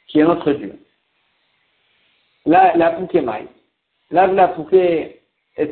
qui 0.08 0.19
est 0.19 0.24
notre 0.24 0.51
Dieu. 0.51 0.77
Là, 2.46 2.75
la 2.75 2.91
Pouké 2.91 3.22
Maï. 3.22 3.48
Là, 4.12 4.27
la 4.27 4.50
Pouké, 4.50 5.19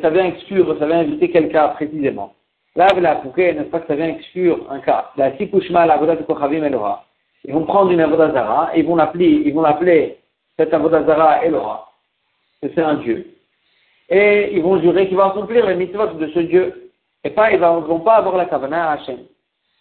ça 0.00 0.10
vient 0.10 0.26
exclure, 0.26 0.76
ça 0.78 0.86
vient 0.86 1.00
inviter 1.00 1.30
quelqu'un 1.30 1.68
précisément. 1.68 2.34
Là, 2.76 2.88
la 3.00 3.16
pouquet, 3.16 3.54
n'est-ce 3.54 3.70
pas 3.70 3.80
que 3.80 3.86
ça 3.86 3.96
vient 3.96 4.08
exclure 4.08 4.66
un 4.70 4.80
cas. 4.80 5.10
La 5.16 5.36
sikushma, 5.36 5.86
la 5.86 5.96
voda 5.96 6.16
de 6.16 6.22
kochavim 6.22 6.62
Eloha. 6.62 7.04
Ils 7.44 7.54
vont 7.54 7.64
prendre 7.64 7.90
une 7.90 8.00
avodazara, 8.00 8.70
ils 8.76 8.84
vont 8.84 8.96
l'appeler, 8.96 9.42
ils 9.44 9.54
vont 9.54 9.62
l'appeler 9.62 10.18
cette 10.56 10.72
avodazara 10.74 11.44
Eloha. 11.44 11.86
Que 12.62 12.68
c'est 12.74 12.82
un 12.82 12.94
dieu. 12.94 13.34
Et 14.10 14.50
ils 14.52 14.62
vont 14.62 14.80
jurer 14.80 15.08
qu'ils 15.08 15.16
vont 15.16 15.24
accomplir 15.24 15.66
les 15.66 15.74
mitzvot 15.74 16.06
de 16.14 16.28
ce 16.28 16.40
dieu. 16.40 16.90
et 17.24 17.30
pas, 17.30 17.50
ils 17.52 17.60
ne 17.60 17.66
vont 17.66 18.00
pas 18.00 18.16
avoir 18.16 18.36
la 18.36 18.46
kavana 18.46 18.90
à 18.90 18.92
Hachem. 18.94 19.18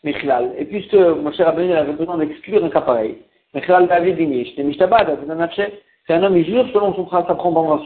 Michlal. 0.04 0.54
Et 0.58 0.66
puisque 0.66 0.94
Moshe 0.94 1.40
Rabbeinu 1.40 1.74
avait 1.74 1.94
besoin 1.94 2.18
d'exclure 2.18 2.64
un 2.64 2.70
cas 2.70 2.82
pareil, 2.82 3.18
Michlal 3.54 3.88
David 3.88 4.18
Dinish, 4.18 4.56
c'est 4.56 6.14
un 6.14 6.24
homme, 6.24 6.38
il 6.38 6.46
jure 6.46 6.66
selon 6.72 6.94
son, 6.96 7.10
sa 7.10 7.24
propre 7.24 7.84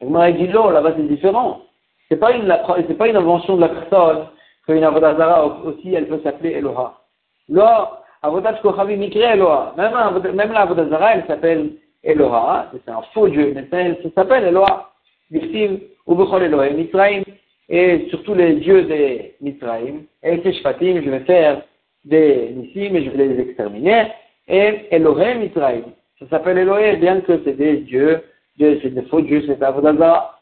il 0.00 0.36
dit, 0.36 0.48
non, 0.48 0.70
là-bas, 0.70 0.94
c'est 0.96 1.08
différent. 1.08 1.62
C'est 2.08 2.16
pas 2.16 2.32
une, 2.32 2.54
c'est 2.88 2.98
pas 2.98 3.08
une 3.08 3.16
invention 3.16 3.56
de 3.56 3.62
la 3.62 3.68
personne 3.68 4.26
qu'une 4.66 4.84
Avodazara 4.84 5.46
aussi, 5.64 5.94
elle 5.94 6.06
peut 6.06 6.20
s'appeler 6.22 6.52
Eloha. 6.52 7.00
Là, 7.48 8.02
Avodat 8.22 8.54
Kochavi 8.54 8.96
Mikre 8.96 9.18
Eloha. 9.18 9.74
Même, 9.76 9.92
même 10.34 10.52
la 10.52 10.60
Avodazara, 10.62 11.14
elle 11.14 11.26
s'appelle 11.26 11.72
Eloha. 12.04 12.70
C'est 12.72 12.90
un 12.90 13.02
faux 13.12 13.28
Dieu, 13.28 13.52
mais 13.54 13.66
elle 13.72 13.98
s'appelle 14.14 14.44
Eloha. 14.44 14.90
Victime, 15.30 15.80
Ubechol 16.06 16.44
Eloha, 16.44 16.70
Mitzrayim 16.70 17.24
et 17.68 18.06
surtout 18.10 18.34
les 18.34 18.54
dieux 18.54 18.84
des 18.84 19.34
Mitzrayim, 19.40 20.02
et 20.22 20.40
ces 20.42 20.52
Shfatim, 20.54 21.02
je 21.02 21.10
vais 21.10 21.20
faire 21.20 21.62
des 22.04 22.50
Nissim 22.54 22.94
et 22.94 23.04
je 23.04 23.10
vais 23.10 23.26
les 23.26 23.40
exterminer, 23.40 24.12
et 24.48 24.86
Elohim 24.90 25.40
Mitzrayim. 25.40 25.84
Ça 26.18 26.28
s'appelle 26.28 26.58
Elohim, 26.58 27.00
bien 27.00 27.20
que 27.20 27.40
c'est 27.44 27.56
des 27.56 27.78
dieux, 27.78 28.22
c'est 28.58 28.94
des 28.94 29.02
faux 29.02 29.20
dieux, 29.20 29.42
c'est 29.46 29.62
Avodazara. 29.62 30.40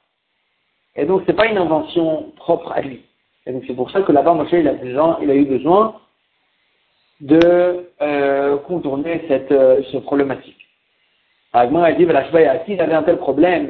Et 0.96 1.04
donc, 1.04 1.22
c'est 1.26 1.34
pas 1.34 1.46
une 1.46 1.58
invention 1.58 2.32
propre 2.36 2.72
à 2.72 2.80
lui. 2.80 3.02
Et 3.46 3.52
donc, 3.52 3.64
c'est 3.66 3.74
pour 3.74 3.90
ça 3.90 4.02
que 4.02 4.12
là-bas, 4.12 4.34
Moshe, 4.34 4.52
il 4.52 4.68
a, 4.68 4.74
il 5.20 5.30
a 5.30 5.34
eu 5.34 5.44
besoin 5.44 5.96
de 7.20 7.86
euh, 8.02 8.56
contourner 8.58 9.24
cette, 9.28 9.52
euh, 9.52 9.82
problématique. 10.02 10.58
Agman 11.52 11.84
a 11.84 11.92
dit, 11.92 12.02
il 12.02 12.80
avait 12.80 12.94
un 12.94 13.02
tel 13.04 13.16
problème, 13.18 13.68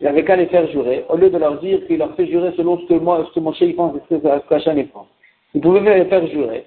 il 0.00 0.06
avait 0.06 0.24
qu'à 0.24 0.36
les 0.36 0.46
faire 0.46 0.68
jurer, 0.68 1.04
au 1.08 1.16
lieu 1.16 1.30
de 1.30 1.38
leur 1.38 1.58
dire 1.60 1.86
qu'il 1.86 1.98
leur 1.98 2.14
fait 2.14 2.26
jurer 2.26 2.52
selon 2.56 2.78
ce 2.78 2.86
que 2.86 2.94
moi, 2.94 3.24
ce 3.26 3.34
que 3.34 3.40
mon 3.40 3.52
il 3.52 3.74
pense, 3.74 3.96
ce 4.10 4.14
que 4.16 4.54
Hachem 4.54 4.86
pense. 4.88 5.06
Il 5.54 5.60
pouvait 5.62 5.80
les 5.80 6.04
faire 6.04 6.26
jurer 6.26 6.66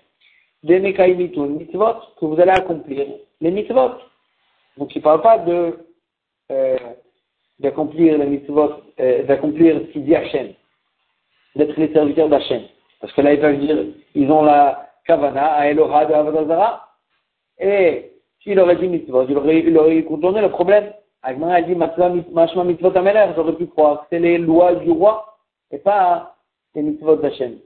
des 0.64 0.80
mitzvot, 0.80 1.96
que 2.20 2.26
vous 2.26 2.40
allez 2.40 2.52
accomplir, 2.52 3.06
les 3.40 3.52
mitzvot. 3.52 3.92
Donc 4.78 4.96
il 4.96 5.00
ne 5.00 5.04
parle 5.04 5.22
pas 5.22 5.38
de 5.40 5.78
euh, 6.52 6.78
d'accomplir 7.60 8.18
les 8.18 8.26
mitzvot, 8.26 8.72
euh, 9.00 9.24
d'accomplir 9.24 9.80
ce 9.80 9.92
qu'il 9.92 10.06
dit 10.06 10.16
Hachem, 10.16 10.54
d'être 11.56 11.78
les 11.78 11.94
serviteurs 11.94 12.30
d'Hachem. 12.30 12.64
Parce 13.00 13.14
que 13.14 13.22
là, 13.22 13.34
ils 13.34 13.40
peuvent 13.40 13.60
dire, 13.60 13.78
ils 14.16 14.32
ont 14.32 14.44
la 14.44 14.90
kavana 15.06 15.54
à 15.54 15.68
Elohad 15.68 16.10
de 16.10 16.14
Avadazara, 16.14 16.88
et 17.60 18.12
s'il 18.42 18.60
aurait 18.60 18.76
dit 18.76 18.88
mitzvot, 18.88 19.26
il 19.30 19.38
aurait, 19.38 19.60
il 19.60 19.78
aurait 19.78 20.04
contourné 20.04 20.42
le 20.42 20.50
problème. 20.50 20.92
Agma 21.24 21.54
a 21.54 21.62
dit, 21.62 21.76
Mashma 21.76 22.64
mitzvot 22.64 22.98
ameler, 22.98 23.28
j'aurais 23.36 23.54
pu 23.54 23.68
croire 23.68 24.02
que 24.02 24.06
c'est 24.10 24.20
les 24.20 24.40
lois 24.40 24.74
du 24.76 24.90
roi 24.90 25.38
et 25.72 25.78
pas 25.78 26.36
les 26.74 26.82
mitzvot 26.82 27.18
d'Hachem. 27.18 27.60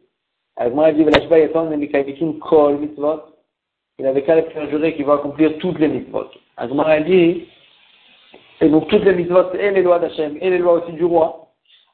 Agma 0.57 0.85
a 0.85 0.91
dit, 0.91 1.03
Velashba 1.03 1.39
yaton 1.39 1.69
nemikaivikin 1.69 2.33
kol 2.33 2.77
mitzvot. 2.77 3.21
Il 3.97 4.05
avait 4.05 4.23
qu'à 4.23 4.43
faire 4.43 4.69
jurer 4.69 4.93
qu'il 4.93 5.05
va 5.05 5.13
accomplir 5.13 5.57
toutes 5.59 5.79
les 5.79 5.87
mitzvot. 5.87 6.27
Agma 6.57 6.83
a 6.85 6.99
dit, 6.99 7.47
et 8.61 8.69
donc 8.69 8.87
toutes 8.87 9.03
les 9.03 9.13
mitzvot 9.13 9.53
et 9.53 9.71
les 9.71 9.81
lois 9.81 9.99
d'Hachem 9.99 10.37
et 10.39 10.49
les 10.49 10.57
lois 10.57 10.81
aussi 10.81 10.93
du 10.93 11.03
roi. 11.03 11.47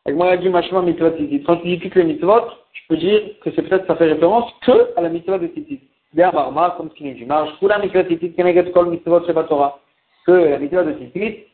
Agma 0.05 0.29
a 0.31 0.37
dit, 0.37 0.49
Mashma 0.49 0.81
mitzvot 0.81 1.11
titit. 1.11 1.43
Quand 1.43 1.57
tu 1.57 1.67
dis 1.67 1.79
toutes 1.79 1.95
les 1.95 2.03
mitzvot, 2.03 2.41
je 2.73 2.81
peux 2.89 2.97
dire 2.97 3.21
que 3.41 3.51
c'est 3.51 3.61
peut-être 3.63 3.87
ça 3.87 3.95
fait 3.95 4.11
référence 4.11 4.51
que 4.61 4.97
à 4.97 5.01
la 5.01 5.09
mitzvot 5.09 5.37
de 5.37 5.47
titit. 5.47 5.79
Bien, 6.13 6.31
Marma, 6.31 6.75
comme 6.77 6.89
ce 6.89 6.95
qu'il 6.95 7.07
nous 7.07 7.13
dit, 7.13 7.25
marche, 7.25 7.57
kula 7.59 7.79
mitzvot 7.79 8.03
titit, 8.03 8.33
keneget 8.33 8.71
kol 8.73 8.89
mitzvot 8.89 9.25
sheba 9.25 9.43
Torah. 9.45 9.79
Que 10.25 10.31
la 10.31 10.59
mitzvot 10.59 10.83
de 10.83 10.93
titit, 10.93 11.45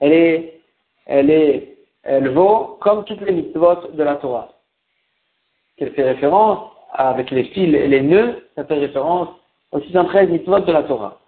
elle 0.00 0.12
est, 0.12 0.60
elle 1.06 1.30
est, 1.30 1.76
elle 2.02 2.28
vaut 2.30 2.78
comme 2.80 3.04
toutes 3.04 3.20
les 3.20 3.32
mitzvot 3.32 3.88
de 3.92 4.02
la 4.02 4.16
Torah. 4.16 4.48
Qu'elle 5.76 5.92
fait 5.92 6.04
référence 6.04 6.70
avec 6.92 7.30
les 7.30 7.44
fils 7.44 7.74
et 7.74 7.88
les 7.88 8.00
nœuds, 8.00 8.42
ça 8.56 8.64
fait 8.64 8.78
référence 8.78 9.28
aux 9.72 9.80
613 9.80 10.30
mitzvot 10.30 10.60
de 10.60 10.72
la 10.72 10.82
Torah. 10.84 11.20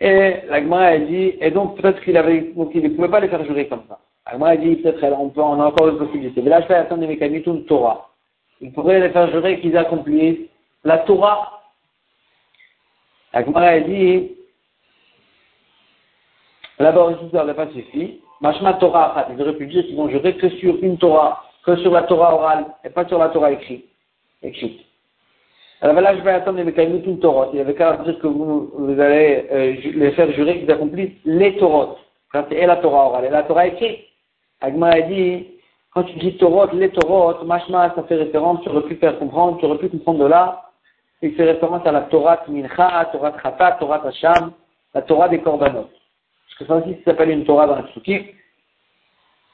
Et 0.00 0.42
l'Agma 0.48 0.80
a 0.80 0.98
dit, 0.98 1.34
et 1.40 1.50
donc 1.50 1.76
peut-être 1.76 2.00
qu'il 2.02 2.16
avait, 2.16 2.52
donc 2.54 2.70
il 2.74 2.82
ne 2.82 2.88
pouvait 2.90 3.08
pas 3.08 3.20
les 3.20 3.28
faire 3.28 3.44
jurer 3.44 3.66
comme 3.66 3.82
ça. 3.88 3.98
L'Agma 4.26 4.48
a 4.50 4.56
dit, 4.56 4.76
peut-être 4.76 5.02
on, 5.18 5.30
peut, 5.30 5.40
on 5.40 5.60
a 5.60 5.66
encore 5.66 5.88
une 5.88 5.98
possibilité. 5.98 6.40
Mais 6.42 6.50
là, 6.50 6.60
je 6.60 6.66
fais 6.66 6.74
attendre 6.74 7.00
des 7.00 7.08
mécanismes 7.08 7.58
de 7.58 7.62
Torah. 7.62 8.10
Il 8.60 8.72
pourrait 8.72 9.00
les 9.00 9.10
faire 9.10 9.30
jurer 9.30 9.60
qu'ils 9.60 9.76
accomplissent 9.76 10.48
la 10.84 10.98
Torah. 10.98 11.62
L'Agma 13.32 13.60
a 13.60 13.80
dit, 13.80 14.30
Là-bas 16.78 17.04
aussi, 17.04 17.30
ça 17.32 17.38
n'aurait 17.38 17.54
pas 17.54 17.68
suffi. 17.72 18.20
Mashma 18.40 18.74
Torah, 18.74 19.26
ils 19.30 19.42
auraient 19.42 19.56
pu 19.56 19.66
dire 19.66 19.84
qu'ils 19.84 19.96
vont 19.96 20.08
jurer 20.08 20.36
que 20.36 20.48
sur 20.48 20.82
une 20.82 20.96
Torah, 20.96 21.44
que 21.64 21.76
sur 21.76 21.90
la 21.90 22.02
Torah 22.04 22.34
orale, 22.34 22.66
et 22.84 22.90
pas 22.90 23.06
sur 23.06 23.18
la 23.18 23.30
Torah 23.30 23.50
écrite. 23.50 23.84
écrite. 24.42 24.87
Alors 25.80 26.00
là, 26.00 26.16
je 26.16 26.22
vais 26.22 26.32
attendre 26.32 26.62
mais 26.62 26.72
quand 26.72 26.82
une 26.82 27.20
Torah. 27.20 27.50
Il 27.52 27.60
avait 27.60 27.74
qu'à 27.74 27.96
dire 27.98 28.18
que 28.18 28.26
vous, 28.26 28.70
vous 28.74 29.00
allez 29.00 29.46
euh, 29.52 29.76
les 29.94 30.10
faire 30.12 30.30
jurer 30.32 30.60
qu'ils 30.60 30.70
accomplissent 30.70 31.16
les 31.24 31.56
Torahs. 31.56 31.96
Quand 32.32 32.44
c'est 32.48 32.66
la 32.66 32.76
Torah 32.76 33.06
orale 33.06 33.26
et 33.26 33.30
la 33.30 33.44
Torah 33.44 33.66
écrite. 33.66 34.00
Agma 34.60 34.88
a 34.88 35.00
dit, 35.02 35.46
quand 35.94 36.02
tu 36.02 36.18
dis 36.18 36.36
Torah, 36.36 36.68
les 36.72 36.90
Torah, 36.90 37.44
Mashma, 37.44 37.94
ça 37.94 38.02
fait 38.02 38.16
référence, 38.16 38.60
tu 38.62 38.68
aurais 38.70 38.82
pu 38.82 38.96
faire 38.96 39.18
comprendre, 39.18 39.58
tu 39.58 39.66
aurais 39.66 39.78
pu 39.78 39.88
comprendre 39.88 40.24
de 40.24 40.26
là, 40.26 40.64
il 41.22 41.32
fait 41.34 41.44
référence 41.44 41.86
à 41.86 41.92
la 41.92 42.02
Torah 42.02 42.40
Mincha, 42.48 43.08
Torah 43.12 43.32
Khatat, 43.32 43.76
Torah 43.78 44.04
Hasham, 44.04 44.52
la 44.94 45.02
Torah 45.02 45.28
des 45.28 45.38
Korbanot 45.38 45.88
que 46.58 46.66
ça 46.66 46.76
aussi 46.76 46.96
s'appelle 47.04 47.30
une 47.30 47.44
Torah 47.44 47.66
dans 47.66 47.76
la 47.76 47.82
Psukim. 47.84 48.24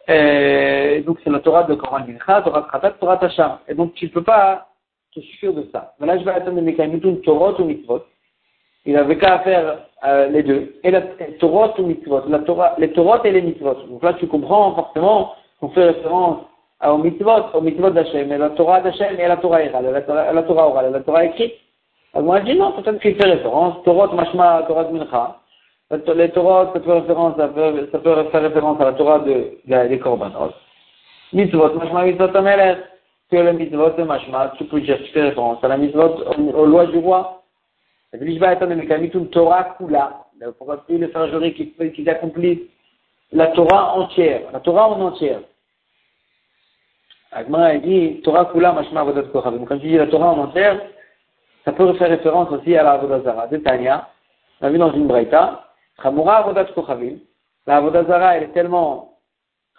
Et 0.09 1.02
donc 1.07 1.19
c'est 1.23 1.31
la 1.31 1.40
Torah 1.40 1.64
de 1.64 1.75
Koran 1.75 2.00
Mincha, 2.07 2.43
Torah 2.43 2.62
Kratat, 2.62 2.93
Torah 2.93 3.19
Tacham. 3.19 3.59
Et 3.69 3.75
donc 3.75 3.95
tu 3.95 4.07
ne 4.07 4.11
peux 4.11 4.23
pas 4.23 4.69
de 5.16 5.68
ça. 5.73 5.94
Je 6.00 7.09
une 7.09 7.21
Torah 7.23 7.61
ou 7.61 7.64
Mitzvot. 7.64 8.02
Il 8.87 8.97
avait 8.97 9.16
qu'à 9.16 9.38
faire 9.40 9.78
euh, 10.04 10.26
les 10.28 10.42
deux. 10.42 10.75
Et 10.83 10.90
la 10.90 11.02
Torah 11.38 11.75
ou 11.78 11.87
Mitzvot. 11.87 12.23
La 12.28 12.40
Torah, 12.40 12.75
les 12.78 12.92
Torah 12.92 13.21
et 13.25 13.30
les 13.30 13.42
Mitzvot. 13.42 13.75
Donc 13.88 14.02
là 14.02 14.14
tu 14.14 14.26
comprends 14.26 14.75
forcément 14.75 15.33
qu'on 15.61 15.68
fait 15.71 15.85
référence 15.85 16.38
aux 16.87 16.99
Mitzvot, 16.99 17.54
aux 17.54 17.61
Mitzvot 17.61 17.90
d'Hachem, 17.90 18.30
et 18.33 18.38
la 18.38 18.50
Torah 18.50 18.80
d'Hachem 18.80 19.18
et 19.18 19.28
la 19.28 19.37
Torah 19.37 19.61
orale, 19.64 19.90
la 19.92 20.42
Torah, 20.42 20.68
orale, 20.68 20.92
la 20.92 21.00
Torah 21.00 21.25
écrite. 21.25 21.54
Alors 22.12 22.26
moi 22.26 22.40
je 22.40 22.52
dis 22.52 22.59
non, 22.59 22.73
peut-être 22.73 23.00
qu'il 23.00 23.14
fait 23.16 23.28
référence. 23.28 23.83
Torah, 23.85 24.12
Mashma, 24.14 24.64
Torah 24.68 24.90
Mincha. 24.90 25.38
Les 25.90 26.30
Torah, 26.30 26.71
ça 26.73 26.80
peut, 26.80 26.92
référence, 26.92 27.37
ça, 27.37 27.50
ça 27.92 27.99
peut 27.99 28.25
faire 28.33 28.42
référence 28.42 28.80
à 28.80 28.85
la 28.87 28.92
Torah 28.94 29.21
de, 29.21 29.59
de, 29.66 29.88
des 29.88 29.99
Korbanot. 29.99 30.52
Mitzvot, 31.35 31.75
mashma 31.75 32.04
mitzvot 32.04 32.37
amelech. 32.37 32.78
Que 33.31 33.37
le 33.37 33.52
mitzvot 33.52 33.90
de 33.90 34.02
mashma, 34.02 34.52
tu 34.59 34.64
peux 34.64 34.81
dire, 34.81 34.99
tu 34.99 35.12
fais 35.12 35.23
référence 35.23 35.62
à 35.64 35.69
la 35.69 35.76
mitzvot, 35.76 36.23
aux, 36.54 36.66
lois 36.66 36.87
du 36.87 36.99
roi. 36.99 37.43
Torah 39.33 39.76
kula. 39.78 40.21
Pourquoi 40.59 40.85
plus 40.85 40.99
le 40.99 41.09
faire 41.09 41.28
jurer 41.28 41.54
qu'ils 41.54 42.09
accomplissent 42.11 42.69
la 43.33 43.49
Torah 43.49 43.95
entière, 43.95 44.43
la 44.52 44.61
Torah 44.61 44.88
en 44.88 45.00
entière. 45.00 45.40
Agma 47.33 47.64
a 47.64 47.78
dit 47.78 48.21
Torah 48.23 48.45
kula 48.47 48.73
mashma 48.73 49.00
avodat 49.00 49.25
kochavim. 49.33 49.64
Quand 49.64 49.78
tu 49.78 49.88
dis 49.88 49.97
la 49.97 50.07
Torah 50.07 50.28
en 50.28 50.38
entière, 50.38 50.81
ça 51.64 51.73
peut 51.73 51.93
faire 51.95 52.11
référence 52.11 52.50
aussi 52.50 52.76
à 52.76 52.83
la 52.83 52.93
Avodazara. 52.93 53.47
De 53.47 53.57
Tanya, 53.57 54.09
on 54.61 54.66
a 54.66 54.71
vu 54.71 54.78
dans 54.78 54.93
une 54.93 55.07
braïta, 55.07 55.64
Chamoura 56.02 56.38
Avodat 56.38 56.66
Kochavim. 56.66 57.19
La 57.66 57.76
Avodazara, 57.76 58.37
elle 58.37 58.45
est 58.45 58.52
tellement 58.52 59.19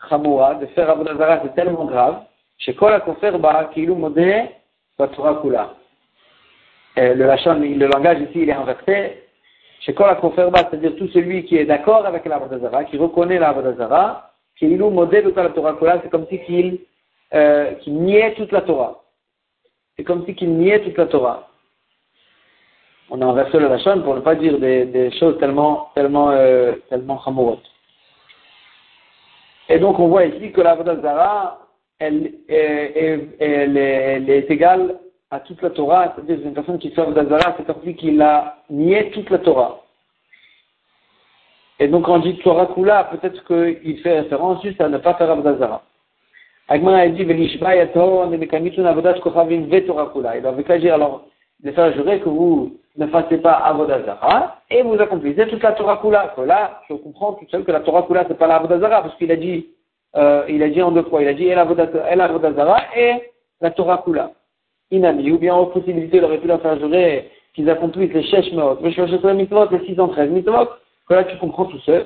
Chamoura, 0.10 0.56
de 0.56 0.66
faire 0.68 0.90
Avodazara, 0.90 1.42
c'est 1.44 1.54
tellement 1.54 1.86
grave, 1.86 2.24
chez 2.58 2.74
Kol 2.76 3.00
Kofer 3.04 3.38
Ba, 3.38 3.70
Kilu 3.74 3.94
Modé, 3.94 4.46
Torah 4.98 5.40
Kula. 5.42 5.74
Le, 6.98 7.88
langage 7.88 8.22
ici, 8.22 8.44
est 8.44 8.52
inversé. 8.52 9.24
Chez 9.82 9.94
Kol 9.94 10.16
Kofer 10.20 10.50
Ba, 10.52 10.60
c'est-à-dire 10.70 10.96
tout 10.96 11.08
celui 11.10 11.46
qui 11.46 11.58
est 11.58 11.66
d'accord 11.66 12.06
avec 12.06 12.26
la 12.26 12.40
qui 12.86 12.98
reconnaît 12.98 13.40
la 13.40 13.54
de 13.54 13.70
la 15.36 15.50
Torah 15.50 16.00
c'est 16.02 16.10
comme 16.10 16.28
si 16.28 16.40
qu'il 16.46 16.80
euh, 17.34 17.74
niait 17.88 18.34
toute 18.36 18.52
la 18.52 18.62
Torah. 18.62 19.02
C'est 19.98 20.04
comme 20.04 20.26
si 20.26 20.36
qu'il 20.36 20.52
niait 20.58 20.80
toute 20.80 20.98
la 20.98 21.08
Torah 21.08 21.50
on 23.10 23.22
a 23.22 23.26
inversé 23.26 23.60
le 23.60 23.68
Lachon 23.68 24.02
pour 24.02 24.16
ne 24.16 24.22
pas 24.22 24.36
dire 24.36 24.58
des, 24.60 25.12
choses 25.20 25.38
tellement, 25.40 25.92
tellement, 25.96 26.32
euh, 26.32 26.74
tellement 26.90 27.22
Et 29.70 29.80
donc 29.80 30.00
on 30.00 30.08
voit 30.08 30.26
ici 30.26 30.52
que 30.52 30.62
la 30.62 30.76
elle, 32.00 32.34
elle, 32.48 33.30
elle, 33.40 33.78
elle, 33.78 34.30
est 34.30 34.50
égale 34.52 35.00
à 35.32 35.40
toute 35.40 35.62
la 35.62 35.70
Torah, 35.70 36.14
c'est-à-dire 36.16 36.46
une 36.46 36.54
personne 36.54 36.80
qui 36.80 36.92
fait 36.92 37.02
Zara, 37.02 37.58
c'est 37.58 37.84
si 37.84 37.96
qu'il 37.96 38.22
a 38.22 38.58
nié 38.70 39.12
toute 39.12 39.30
la 39.30 39.40
Torah. 39.40 39.82
Et 41.80 41.88
donc 41.88 42.06
quand 42.06 42.16
on 42.16 42.20
dit 42.20 42.38
Torah 42.38 42.68
Kula, 42.68 43.06
peut-être 43.06 43.44
qu'il 43.46 44.00
fait 44.00 44.20
référence 44.22 44.64
juste 44.64 44.80
à 44.82 44.90
ne 44.90 44.98
pas 44.98 45.16
faire 45.16 45.36
Zara. 45.58 45.84
Agma 46.68 46.98
a 46.98 47.08
dit. 47.10 47.22
Il 47.22 47.32
avait 48.32 48.48
qu'à 48.48 48.60
dire 50.80 50.94
alors, 50.96 51.26
de 51.64 51.72
faire 51.72 51.94
jurer 51.94 52.20
que 52.22 52.30
vous 52.30 52.78
ne 52.98 53.08
fassiez 53.08 53.38
pas 53.38 53.54
Avodazara, 53.54 54.62
et 54.70 54.82
vous 54.82 55.00
accomplissez 55.00 55.48
toute 55.48 55.62
la 55.62 55.74
Torah 55.74 55.98
Kula. 55.98 56.34
Là, 56.46 56.82
je 56.90 56.96
comprends 56.96 57.34
tout 57.34 57.46
seul 57.50 57.64
que 57.66 57.72
la 57.72 57.82
Torah 57.82 58.04
Kula, 58.04 58.26
c'est 58.28 58.38
pas 58.38 58.48
la 58.48 58.56
Avodazara, 58.56 59.04
parce 59.04 59.16
qu'il 59.18 59.32
a 59.32 59.36
dit 59.36 59.68
euh, 60.16 60.46
il 60.48 60.64
a 60.64 60.70
dit 60.70 60.82
en 60.82 60.92
deux 60.92 61.04
fois, 61.04 61.22
il 61.22 61.28
a 61.28 61.34
dit 61.34 61.48
El 61.48 61.60
Avodazara 61.60 62.78
et 62.96 63.32
la 63.62 63.72
Torah 63.72 64.02
Kula. 64.06 64.32
Inami, 64.92 65.32
ou 65.32 65.38
bien 65.38 65.54
en 65.54 65.66
possibilité, 65.66 66.18
il 66.18 66.24
aurait 66.24 66.38
pu 66.38 66.48
leur 66.48 66.62
faire 66.62 66.80
jurer 66.80 67.30
qu'ils 67.54 67.70
accomplissent 67.70 68.14
les 68.14 68.24
Shesh 68.24 68.52
Meot, 68.54 68.80
les 68.82 68.92
613 68.94 70.30
mitzvot, 70.30 70.70
que 71.08 71.14
là 71.14 71.24
tu 71.24 71.38
comprends 71.38 71.66
tout 71.66 71.80
seul, 71.80 72.06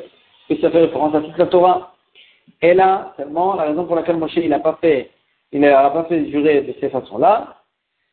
et 0.50 0.58
ça 0.58 0.72
fait 0.72 0.82
référence 0.82 1.14
à 1.16 1.22
toute 1.22 1.38
la 1.38 1.48
Torah. 1.48 1.94
Et 2.62 2.74
là, 2.74 3.14
seulement, 3.18 3.56
la 3.56 3.64
raison 3.64 3.86
pour 3.86 3.96
laquelle 3.96 4.18
Moshe 4.18 4.38
il 4.38 4.50
n'a 4.50 4.60
pas 4.60 4.78
fait, 4.82 5.10
il 5.52 5.60
n'a 5.62 5.90
pas 5.90 6.06
fait 6.06 6.30
jurer 6.30 6.62
de 6.62 6.74
ces 6.80 6.90
façons-là, 6.90 7.56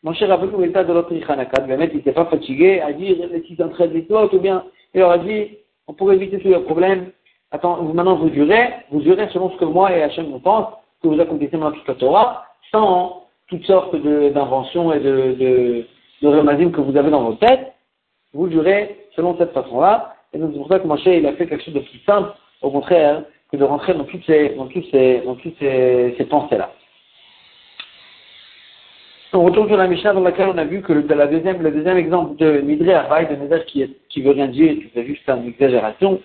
Moshe 0.02 0.22
Rabbeinu 0.22 0.64
l'état 0.64 0.84
de 0.84 0.92
l'autre 0.92 1.12
Ichanakad, 1.12 1.66
il 1.68 1.76
n'était 1.76 2.12
pas 2.12 2.26
fatigué 2.26 2.80
à 2.80 2.92
dire 2.92 3.16
les 3.30 3.42
613 3.42 3.92
mitzvot, 3.92 4.34
ou 4.34 4.38
bien 4.38 4.64
il 4.94 5.00
leur 5.00 5.10
a 5.10 5.18
dit, 5.18 5.58
on 5.86 5.94
pourrait 5.94 6.16
éviter 6.16 6.38
tous 6.38 6.48
les 6.48 6.58
problèmes, 6.60 7.10
attends, 7.50 7.82
maintenant 7.82 8.16
vous 8.16 8.32
jurez, 8.32 8.74
vous 8.90 9.02
jurez 9.02 9.28
selon 9.32 9.50
ce 9.50 9.56
que 9.56 9.64
moi 9.64 9.92
et 9.92 10.02
Hachem 10.02 10.26
vous 10.26 10.38
pense, 10.38 10.66
que 11.02 11.08
vous 11.08 11.20
accomplissez 11.20 11.56
maintenant 11.56 11.76
toute 11.76 11.88
la 11.88 11.94
Torah, 11.94 12.44
sans 12.72 13.24
toutes 13.48 13.64
sortes 13.64 13.94
d'inventions 13.96 14.92
et 14.92 15.00
de, 15.00 15.36
de, 15.38 15.86
de 16.22 16.68
que 16.68 16.80
vous 16.80 16.96
avez 16.96 17.10
dans 17.10 17.24
vos 17.24 17.34
têtes, 17.34 17.72
vous 18.32 18.50
jurez 18.50 18.96
selon 19.14 19.36
cette 19.38 19.52
façon-là, 19.52 20.14
et 20.32 20.38
donc 20.38 20.50
c'est 20.52 20.58
pour 20.58 20.68
ça 20.68 20.78
que 20.78 20.86
Moshe, 20.86 21.06
il 21.06 21.26
a 21.26 21.32
fait 21.34 21.46
quelque 21.46 21.64
chose 21.64 21.74
de 21.74 21.80
plus 21.80 22.00
simple, 22.04 22.30
au 22.62 22.70
contraire, 22.70 23.22
que 23.50 23.56
de 23.56 23.64
rentrer 23.64 23.94
dans 23.94 24.04
toutes 24.04 24.24
ces, 24.26 24.50
dans 24.50 24.66
toutes 24.66 24.90
ces, 24.90 25.22
dans 25.24 25.36
toutes 25.36 25.56
ces, 25.58 26.14
ces 26.18 26.24
pensées-là. 26.24 26.70
On 29.32 29.44
retourne 29.44 29.68
sur 29.68 29.76
la 29.76 29.86
Mishnah 29.86 30.14
dans 30.14 30.22
laquelle 30.22 30.48
on 30.48 30.56
a 30.56 30.64
vu 30.64 30.80
que 30.80 30.94
le, 30.94 31.02
deuxième, 31.02 31.60
le 31.60 31.70
deuxième 31.70 31.98
exemple 31.98 32.36
de 32.36 32.60
Midré 32.62 32.94
Arbaï, 32.94 33.28
de 33.28 33.34
Nézach 33.34 33.66
qui, 33.66 33.94
qui 34.08 34.22
veut 34.22 34.30
rien 34.30 34.48
dire, 34.48 34.76
fait 34.94 35.04
juste 35.04 35.28
une 35.28 35.48
exagération, 35.48 36.20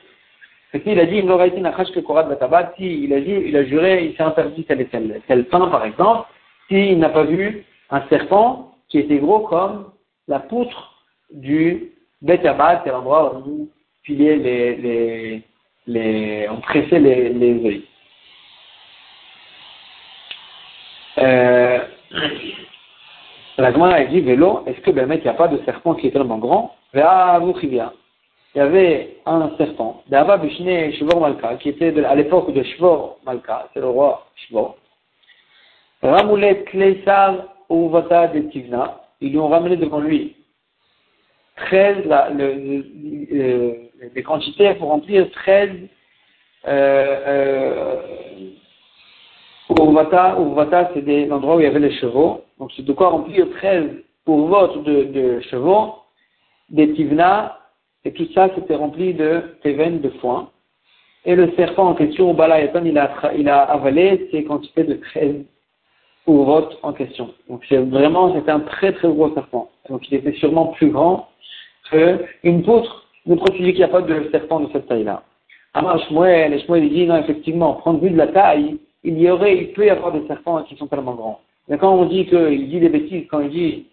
c'est 0.72 0.82
qu'il 0.82 1.00
a 1.00 1.06
dit, 1.06 1.18
si 1.18 3.04
il 3.04 3.14
a 3.14 3.20
dit, 3.20 3.34
il 3.46 3.58
a 3.58 3.64
juré, 3.66 4.06
il 4.06 4.16
s'est 4.16 4.24
interdit 4.24 4.64
tel 4.64 4.82
et 4.82 4.86
tel, 4.86 5.46
pain, 5.46 5.68
par 5.68 5.84
exemple, 5.84 6.30
s'il 6.70 6.98
n'a 6.98 7.10
pas 7.10 7.24
vu 7.24 7.66
un 7.90 8.02
serpent 8.08 8.74
qui 8.88 9.00
était 9.00 9.18
gros 9.18 9.40
comme 9.40 9.92
la 10.28 10.40
poutre 10.40 11.04
du 11.34 11.92
Betabat, 12.22 12.82
c'est 12.84 12.92
l'endroit 12.92 13.42
où 13.46 13.70
pilier 14.04 14.38
les, 14.38 14.76
les, 14.78 15.44
les, 15.88 16.50
on 16.50 16.62
pressait 16.62 17.00
les, 17.00 17.30
les. 17.30 17.84
Euh, 21.18 21.80
la 23.58 23.74
Gemara 23.74 23.96
a 23.96 24.06
dit, 24.06 24.22
vélo, 24.22 24.64
est-ce 24.68 24.80
que 24.80 24.92
ben, 24.92 25.12
il 25.12 25.22
n'y 25.22 25.28
a 25.28 25.34
pas 25.34 25.50
de 25.50 25.62
serpent 25.66 25.96
qui 25.96 26.08
est 26.08 26.12
tellement 26.12 26.38
grand? 26.38 26.76
Il 28.54 28.58
y 28.58 28.62
avait 28.62 29.18
un 29.26 29.50
serpent, 29.58 30.04
Dava 30.10 30.38
Bishne 30.38 30.92
Shvor 30.94 31.22
Malka, 31.22 31.56
qui 31.56 31.70
était 31.70 32.04
à 32.04 32.16
l'époque 32.16 32.54
de 32.54 32.64
Shvor 32.64 33.20
Malka, 33.26 33.70
c'est 33.74 33.80
le 33.80 33.88
roi 33.88 34.28
Shvor. 34.36 34.76
Ramoulet 36.04 36.64
Kleisar 36.66 37.46
Uvata 37.70 38.28
de 38.28 38.40
Tivna, 38.50 39.02
ils 39.22 39.32
lui 39.32 39.40
ont 39.40 39.48
ramené 39.48 39.78
devant 39.78 40.00
lui 40.00 40.36
13, 41.56 42.06
la, 42.06 42.30
le, 42.30 42.54
le, 42.54 43.78
les 44.14 44.24
quantités 44.24 44.74
pour 44.76 44.90
remplir 44.90 45.32
13 45.32 45.70
euh, 46.68 47.96
Urvata, 49.70 50.36
Urvata 50.38 50.92
c'est 50.94 51.26
l'endroit 51.26 51.56
où 51.56 51.60
il 51.60 51.64
y 51.64 51.68
avait 51.68 51.80
les 51.80 51.96
chevaux. 51.98 52.42
Donc 52.60 52.72
c'est 52.76 52.84
de 52.84 52.94
quoi 52.94 53.10
remplir 53.10 53.50
13 53.58 53.92
pour 54.26 54.48
votre 54.48 54.80
de, 54.80 55.04
de 55.04 55.40
chevaux, 55.42 55.96
des 56.70 56.94
tivna, 56.94 57.61
et 58.06 58.12
tout 58.14 58.28
ça 58.34 58.50
c'était 58.56 58.76
rempli 58.76 59.14
de 59.14 59.42
teven, 59.64 60.02
de 60.02 60.10
foin. 60.22 60.50
Et 61.24 61.36
le 61.36 61.52
serpent 61.56 61.88
en 61.90 61.94
question, 61.94 62.34
Balayaton, 62.34 62.84
il 62.84 62.98
a, 62.98 63.12
il 63.38 63.48
a 63.48 63.62
avalé 63.62 64.28
ces 64.32 64.44
quantités 64.44 64.84
de 64.84 64.96
13 64.96 65.46
vote 66.28 66.78
en 66.84 66.94
question. 66.94 67.34
Donc 67.50 67.64
c'est 67.68 67.78
vraiment, 67.78 68.34
c'était 68.34 68.52
un 68.52 68.62
très 68.62 68.94
très 68.94 69.08
gros 69.08 69.34
serpent. 69.34 69.70
Donc 69.90 70.10
il 70.10 70.16
était 70.16 70.34
sûrement 70.34 70.68
plus 70.68 70.90
grand 70.90 71.28
qu'une 71.90 72.64
poutre. 72.64 73.08
Nous 73.26 73.36
précisons 73.36 73.66
qu'il 73.66 73.76
n'y 73.76 73.84
a 73.84 73.88
pas 73.88 74.02
de 74.02 74.30
serpent 74.32 74.62
de 74.62 74.70
cette 74.72 74.88
taille-là? 74.88 75.24
Amar 75.74 76.00
Shmuel, 76.08 76.54
et 76.54 76.60
Shmuel 76.60 76.90
dit 76.90 77.06
non, 77.06 77.18
effectivement, 77.18 77.76
prendre 77.76 78.00
vue 78.00 78.10
de 78.10 78.18
la 78.18 78.28
taille, 78.28 78.78
il 79.04 79.20
y 79.20 79.30
aurait, 79.30 79.58
il 79.58 79.74
peut 79.74 79.86
y 79.86 79.90
avoir 79.90 80.12
des 80.12 80.26
serpents 80.28 80.62
qui 80.64 80.76
sont 80.76 80.88
tellement 80.88 81.14
grands. 81.14 81.40
Mais 81.68 81.78
quand 81.78 81.94
on 81.94 82.06
dit 82.06 82.26
qu'il 82.26 82.70
dit 82.70 82.80
des 82.80 82.90
bêtises, 82.90 83.26
quand 83.30 83.40
il 83.40 83.50
dit 83.50 83.86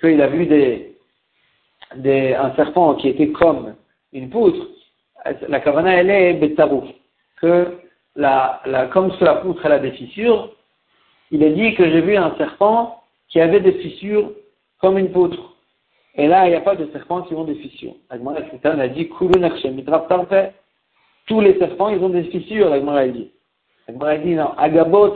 qu'il 0.00 0.20
a 0.20 0.28
vu 0.28 0.46
des, 0.46 0.95
des, 1.94 2.34
un 2.34 2.54
serpent 2.56 2.94
qui 2.94 3.08
était 3.08 3.28
comme 3.28 3.74
une 4.12 4.30
poutre, 4.30 4.66
la 5.48 5.60
kavana 5.60 5.94
elle 5.94 6.10
est 6.10 6.34
betarouf. 6.34 6.84
Que 7.40 7.78
la, 8.16 8.60
la, 8.66 8.86
comme 8.86 9.12
sur 9.12 9.24
la 9.24 9.36
poutre 9.36 9.64
elle 9.64 9.72
a 9.72 9.78
des 9.78 9.92
fissures, 9.92 10.52
il 11.30 11.42
a 11.44 11.50
dit 11.50 11.74
que 11.74 11.88
j'ai 11.90 12.00
vu 12.00 12.16
un 12.16 12.34
serpent 12.36 13.02
qui 13.28 13.40
avait 13.40 13.60
des 13.60 13.72
fissures 13.72 14.30
comme 14.80 14.98
une 14.98 15.10
poutre. 15.10 15.56
Et 16.14 16.26
là, 16.28 16.46
il 16.46 16.50
n'y 16.50 16.56
a 16.56 16.60
pas 16.60 16.76
de 16.76 16.86
serpents 16.92 17.22
qui 17.22 17.34
ont 17.34 17.44
des 17.44 17.56
fissures. 17.56 17.94
Agmara 18.08 18.38
a 18.38 18.88
dit, 18.88 19.10
tous 21.26 21.40
les 21.40 21.58
serpents, 21.58 21.88
ils 21.88 22.02
ont 22.02 22.08
des 22.08 22.24
fissures, 22.24 22.72
Agmara 22.72 23.00
a 23.00 23.08
dit. 23.08 23.30
Agmara 23.88 24.12
a 24.12 24.16
dit, 24.18 24.34
non, 24.34 24.52
Agabo 24.56 25.14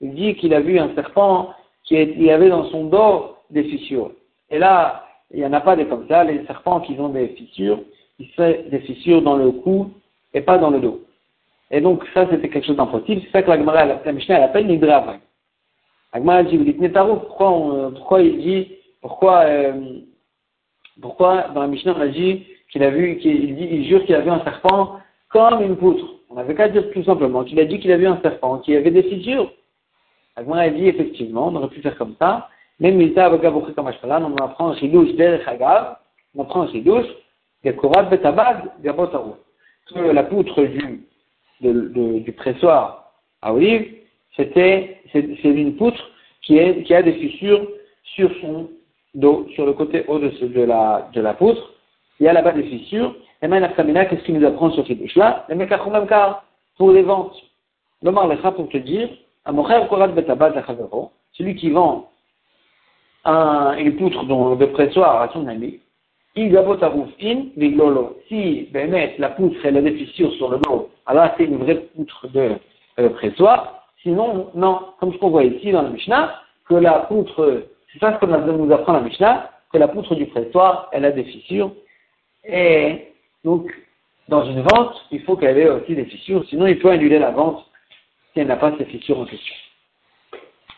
Il 0.00 0.14
dit 0.14 0.36
qu'il 0.36 0.54
a 0.54 0.60
vu 0.60 0.78
un 0.78 0.94
serpent 0.94 1.50
qui 1.84 2.30
avait 2.30 2.48
dans 2.48 2.64
son 2.70 2.84
dos 2.84 3.36
des 3.50 3.64
fissures. 3.64 4.12
Et 4.50 4.58
là, 4.58 5.03
il 5.30 5.40
n'y 5.40 5.46
en 5.46 5.52
a 5.52 5.60
pas 5.60 5.76
des 5.76 5.86
comme 5.86 6.06
ça. 6.08 6.24
Les 6.24 6.44
serpents 6.46 6.80
qui 6.80 6.98
ont 6.98 7.08
des 7.08 7.28
fissures, 7.28 7.80
ils 8.18 8.28
font 8.30 8.54
des 8.70 8.80
fissures 8.80 9.22
dans 9.22 9.36
le 9.36 9.50
cou 9.50 9.90
et 10.32 10.40
pas 10.40 10.58
dans 10.58 10.70
le 10.70 10.80
dos. 10.80 11.00
Et 11.70 11.80
donc, 11.80 12.04
ça, 12.14 12.26
c'était 12.30 12.48
quelque 12.48 12.66
chose 12.66 12.76
d'impossible. 12.76 13.22
C'est 13.24 13.32
ça 13.32 13.42
que 13.42 13.50
la 13.50 13.58
Gemara, 13.58 13.84
la 13.84 14.12
Mishnah, 14.12 14.36
elle 14.36 14.42
appelle 14.44 14.66
Nidra. 14.66 15.16
Agmara 16.14 16.44
dit, 16.44 16.58
pourquoi, 16.58 17.90
pourquoi 17.92 18.22
il 18.22 18.38
dit 18.38 18.68
pourquoi, 19.00 19.40
euh, 19.40 19.98
pourquoi 21.02 21.48
dans 21.54 21.60
la 21.60 21.66
Mishnah 21.66 21.94
on 21.96 22.00
a 22.00 22.06
dit 22.06 22.46
qu'il 22.70 22.82
a 22.84 22.90
vu, 22.90 23.18
qu'il 23.18 23.54
dit, 23.56 23.68
il 23.70 23.84
jure 23.86 24.04
qu'il 24.06 24.14
a 24.14 24.20
vu 24.20 24.30
un 24.30 24.42
serpent 24.44 25.00
comme 25.28 25.60
une 25.60 25.76
poutre. 25.76 26.06
On 26.30 26.36
n'avait 26.36 26.54
qu'à 26.54 26.68
dire 26.68 26.90
tout 26.92 27.02
simplement 27.02 27.44
qu'il 27.44 27.58
a 27.60 27.64
dit 27.64 27.80
qu'il 27.80 27.92
a 27.92 27.96
vu 27.96 28.06
un 28.06 28.20
serpent 28.22 28.60
qui 28.60 28.74
avait 28.74 28.92
des 28.92 29.02
fissures. 29.02 29.52
Agmara 30.36 30.62
a 30.62 30.70
dit 30.70 30.86
effectivement, 30.86 31.48
on 31.48 31.56
aurait 31.56 31.68
pu 31.68 31.82
faire 31.82 31.98
comme 31.98 32.14
ça. 32.18 32.48
Même 32.80 32.96
Milta 32.96 33.26
Abagabokhe 33.26 33.74
Kamashkalan, 33.74 34.24
on 34.24 34.36
apprend 34.42 34.70
un 34.70 34.76
chidouche 34.76 35.14
derech 35.14 35.46
Hagav, 35.46 35.96
on 36.34 36.42
apprend 36.42 36.62
un 36.62 36.68
chidouche, 36.68 37.06
Gekorat 37.64 38.04
Betabad, 38.04 38.72
Gabotaru. 38.82 39.32
Que 39.86 40.00
la 40.00 40.22
poutre 40.22 40.62
du, 40.62 41.06
de, 41.60 42.18
du 42.18 42.32
pressoir 42.32 43.12
à 43.42 43.52
olive, 43.52 43.94
c'était, 44.36 44.98
c'est 45.12 45.42
une 45.44 45.76
poutre 45.76 46.02
qui, 46.42 46.58
est, 46.58 46.82
qui 46.82 46.94
a 46.94 47.02
des 47.02 47.12
fissures 47.12 47.66
sur 48.02 48.30
son 48.40 48.68
d'eau 49.14 49.46
sur 49.54 49.66
le 49.66 49.72
côté 49.74 50.04
haut 50.08 50.18
de, 50.18 50.28
de, 50.28 50.62
la, 50.62 51.08
de 51.12 51.20
la 51.20 51.34
poutre, 51.34 51.72
il 52.18 52.26
y 52.26 52.28
a 52.28 52.32
là-bas 52.32 52.52
des 52.52 52.64
fissures. 52.64 53.14
Et 53.42 53.48
maintenant, 53.48 53.68
qu'est-ce 53.76 54.24
qu'il 54.24 54.38
nous 54.38 54.46
apprend 54.46 54.70
sur 54.70 54.84
mecs 54.88 55.16
même 55.48 55.68
car 56.08 56.44
pour 56.76 56.92
les 56.92 57.02
ventes. 57.02 57.36
Le 58.02 58.10
marlecha 58.10 58.52
pour 58.52 58.68
te 58.68 58.78
dire, 58.78 59.08
celui 61.32 61.54
qui 61.56 61.70
vend 61.70 62.10
un, 63.24 63.76
une 63.76 63.96
poutre 63.96 64.24
de 64.24 64.66
pressoir 64.66 65.22
à 65.22 65.32
son 65.32 65.46
ami, 65.46 65.80
si, 66.36 66.48
ben, 68.72 69.10
la 69.18 69.28
poutre, 69.30 69.56
elle 69.64 69.76
a 69.76 69.82
des 69.82 69.92
fissures 69.92 70.32
sur 70.34 70.50
le 70.50 70.58
dos, 70.58 70.90
alors 71.06 71.30
c'est 71.36 71.44
une 71.44 71.58
vraie 71.58 71.86
poutre 71.94 72.26
de 72.28 72.52
euh, 72.98 73.08
pressoir. 73.10 73.86
Sinon, 74.02 74.50
non, 74.54 74.80
comme 75.00 75.12
ce 75.12 75.18
qu'on 75.18 75.30
voit 75.30 75.44
ici 75.44 75.72
dans 75.72 75.82
la 75.82 75.90
Mishnah, 75.90 76.34
que 76.68 76.74
la 76.74 77.00
poutre 77.00 77.64
c'est 77.94 78.00
ça 78.00 78.14
ce 78.14 78.18
qu'on 78.18 78.26
nous 78.26 78.72
apprend 78.72 78.92
la 78.92 79.02
Mishnah, 79.02 79.50
que 79.72 79.78
la 79.78 79.86
poutre 79.86 80.16
du 80.16 80.26
pressoir, 80.26 80.88
elle 80.92 81.04
a 81.04 81.12
des 81.12 81.22
fissures. 81.22 81.70
Et 82.44 83.12
donc, 83.44 83.72
dans 84.28 84.44
une 84.44 84.62
vente, 84.62 85.06
il 85.12 85.22
faut 85.22 85.36
qu'elle 85.36 85.58
ait 85.58 85.70
aussi 85.70 85.94
des 85.94 86.06
fissures, 86.06 86.44
sinon 86.48 86.66
il 86.66 86.80
peut 86.80 86.90
annuler 86.90 87.20
la 87.20 87.30
vente 87.30 87.64
si 88.32 88.40
elle 88.40 88.48
n'a 88.48 88.56
pas 88.56 88.72
ces 88.76 88.84
fissures 88.86 89.20
en 89.20 89.26
question. 89.26 89.54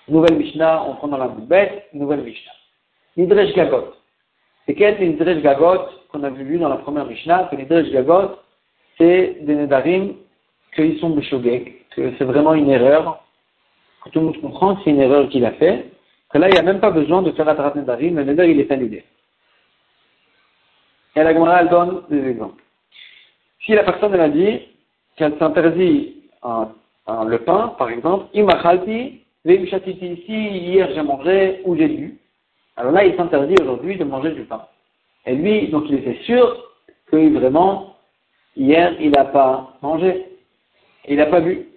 Nouvelle 0.09 0.37
Mishnah, 0.37 0.85
on 0.85 0.95
prend 0.95 1.09
dans 1.09 1.19
la 1.19 1.29
bête, 1.29 1.89
nouvelle 1.93 2.23
Mishnah. 2.23 2.53
Nidrej 3.17 3.53
Gagot. 3.55 3.95
C'est 4.67 4.75
quel 4.75 5.01
Nidrej 5.01 5.43
Gagot 5.43 5.89
qu'on 6.11 6.23
a 6.23 6.31
vu 6.31 6.59
dans 6.59 6.69
la 6.69 6.77
première 6.77 7.07
Mishnah, 7.07 7.49
que 7.51 7.57
Nidrej 7.57 7.91
Gagot, 7.91 8.37
c'est 8.99 9.39
des 9.41 9.55
Nedarim 9.55 10.15
qu'ils 10.75 10.99
sont 11.01 11.11
Beshogek, 11.11 11.89
que 11.91 12.13
c'est 12.19 12.25
vraiment 12.25 12.55
une 12.55 12.71
erreur. 12.71 13.25
Que 14.05 14.11
tout 14.11 14.21
le 14.21 14.27
monde 14.27 14.41
comprend, 14.41 14.79
c'est 14.85 14.91
une 14.91 15.01
erreur 15.01 15.29
qu'il 15.29 15.45
a 15.45 15.53
fait 15.53 15.91
que 16.31 16.39
là, 16.39 16.49
il 16.49 16.53
n'y 16.53 16.59
a 16.59 16.63
même 16.63 16.81
pas 16.81 16.91
besoin 16.91 17.23
de 17.23 17.31
faire 17.33 17.49
Atarat 17.49 17.75
Nedarim, 17.75 18.17
le 18.17 18.25
Nedar, 18.25 18.47
il 18.47 18.61
est 18.61 18.71
annulé. 18.71 19.05
Et 21.15 21.23
la 21.23 21.33
Gemara, 21.33 21.63
elle 21.63 21.69
donne 21.69 22.03
des 22.11 22.29
exemples. 22.29 22.63
Si 23.65 23.73
la 23.73 23.85
personne, 23.85 24.13
elle 24.13 24.21
a 24.21 24.29
dit 24.29 24.61
qu'elle 25.17 25.39
s'interdit 25.39 26.17
le 26.45 27.37
pain, 27.39 27.75
par 27.79 27.91
exemple, 27.91 28.27
Imachalti, 28.35 29.23
Veimchatiti, 29.47 30.25
si 30.27 30.33
hier 30.33 30.89
j'ai 30.93 31.03
mangé 31.03 31.61
ou 31.65 31.77
j'ai 31.77 31.87
lu, 31.87 32.19
alors 32.77 32.91
là, 32.91 33.05
il 33.05 33.17
s'interdit 33.17 33.55
aujourd'hui 33.63 33.97
de 33.97 34.03
manger 34.03 34.33
du 34.33 34.43
pain. 34.43 34.67
Et 35.25 35.37
lui, 35.37 35.69
donc 35.69 35.85
il 35.89 35.99
était 35.99 36.21
sûr 36.25 36.65
que 37.07 37.17
vraiment, 37.39 37.95
hier, 38.57 38.95
il 39.01 39.13
n'a 39.13 39.25
pas 39.25 39.79
mangé, 39.83 40.27
il 41.09 41.17
n'a 41.17 41.27
pas 41.27 41.41
bu. 41.41 41.69